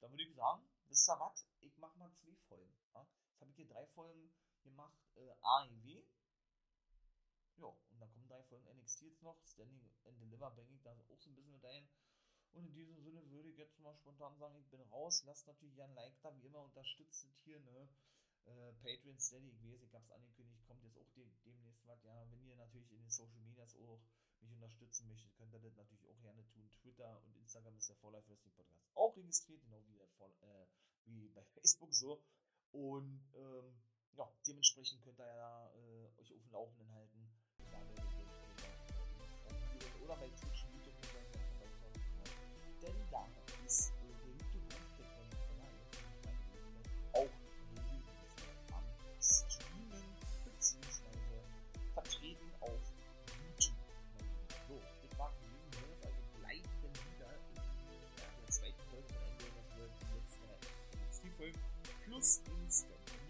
[0.00, 1.46] Dann würde ich sagen, wisst ihr was?
[1.60, 2.76] Ich mache mal zwei Folgen.
[2.94, 3.06] Ja?
[3.30, 4.32] Jetzt habe ich hier drei Folgen
[4.62, 6.04] gemacht, äh, AEW.
[7.56, 9.42] Ja, und dann kommen drei Folgen NXT jetzt noch.
[9.44, 11.88] Standing and Deliver bringe ich da auch so ein bisschen mit ein.
[12.52, 15.22] Und in diesem Sinne würde ich jetzt mal spontan sagen, ich bin raus.
[15.24, 17.88] Lasst natürlich ein Like da, wie immer, unterstützt hier, ne?
[18.46, 22.02] Äh, Patreon Steady, ich weiß, ich hab's angekündigt, kommt jetzt auch de demnächst was.
[22.02, 24.00] Ja, wenn ihr natürlich in den Social Medias auch
[24.40, 26.70] mich unterstützen möchtet, könnt ihr das natürlich auch gerne tun.
[26.80, 30.66] Twitter und Instagram ist der For Life Wrestling Podcast auch registriert, genau wie, For, äh,
[31.04, 32.22] wie bei Facebook so.
[32.72, 33.74] Und ähm,
[34.16, 37.28] ja, dementsprechend könnt ihr ja äh, euch auf dem Laufenden halten.
[37.58, 38.30] Da werdet ihr
[40.04, 40.64] oder bei Twitch,
[42.82, 43.26] Denn da
[43.66, 46.30] ist äh, der YouTube-Hof der
[47.12, 47.34] auch
[47.76, 48.84] regelmäßig am
[49.20, 51.44] Streamen beziehungsweise
[51.92, 52.80] vertreten auf
[53.44, 53.76] YouTube.
[54.68, 59.44] So, das war Green Hills, also bleibt dann wieder in der zweiten Folge von Ende
[59.56, 61.58] das wird die letzte NXT-Folge
[62.04, 63.29] plus Instant.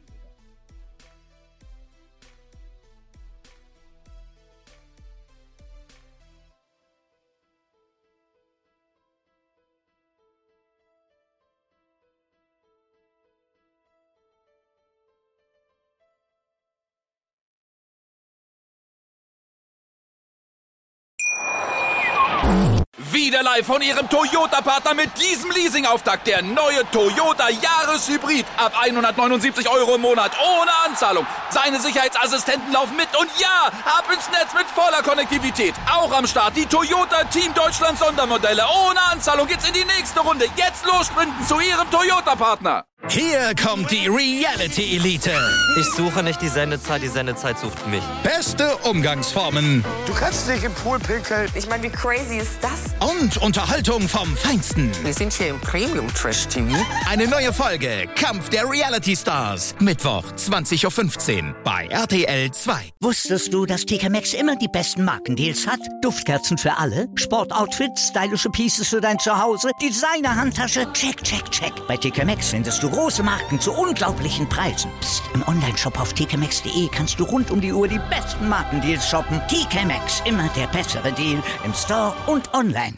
[23.31, 26.27] Wieder live von Ihrem Toyota-Partner mit diesem Leasing-Auftakt.
[26.27, 28.45] Der neue Toyota Jahreshybrid.
[28.57, 30.33] Ab 179 Euro im Monat.
[30.41, 31.25] Ohne Anzahlung.
[31.51, 33.07] Seine Sicherheitsassistenten laufen mit.
[33.17, 35.75] Und ja, ab ins Netz mit voller Konnektivität.
[35.89, 38.65] Auch am Start die Toyota Team Deutschland Sondermodelle.
[38.89, 40.47] Ohne Anzahlung geht's in die nächste Runde.
[40.57, 42.85] Jetzt los sprinten zu Ihrem Toyota-Partner.
[43.09, 45.33] Hier kommt die Reality Elite.
[45.79, 48.03] Ich suche nicht die Sendezeit, die Sendezeit sucht mich.
[48.23, 51.51] Beste Umgangsformen Du kannst nicht im Pool pinkeln.
[51.55, 52.95] Ich meine, wie crazy ist das?
[53.21, 54.91] Und Unterhaltung vom Feinsten.
[55.03, 56.75] Wir sind hier im Premium Trash TV.
[57.07, 59.75] Eine neue Folge Kampf der Reality Stars.
[59.79, 62.73] Mittwoch 20.15 Uhr bei RTL 2.
[63.01, 65.81] Wusstest du, dass TK Maxx immer die besten Markendeals hat?
[66.03, 71.73] Duftkerzen für alle, Sportoutfits, stylische Pieces für dein Zuhause, Designer-Handtasche, check, check, check.
[71.89, 74.91] Bei TK Maxx findest du große Marken zu unglaublichen Preisen.
[75.01, 75.23] Psst.
[75.35, 79.41] im Onlineshop auf tkmaxx.de kannst du rund um die Uhr die besten Markendeals shoppen.
[79.49, 82.95] TK Maxx, immer der bessere Deal im Store und online.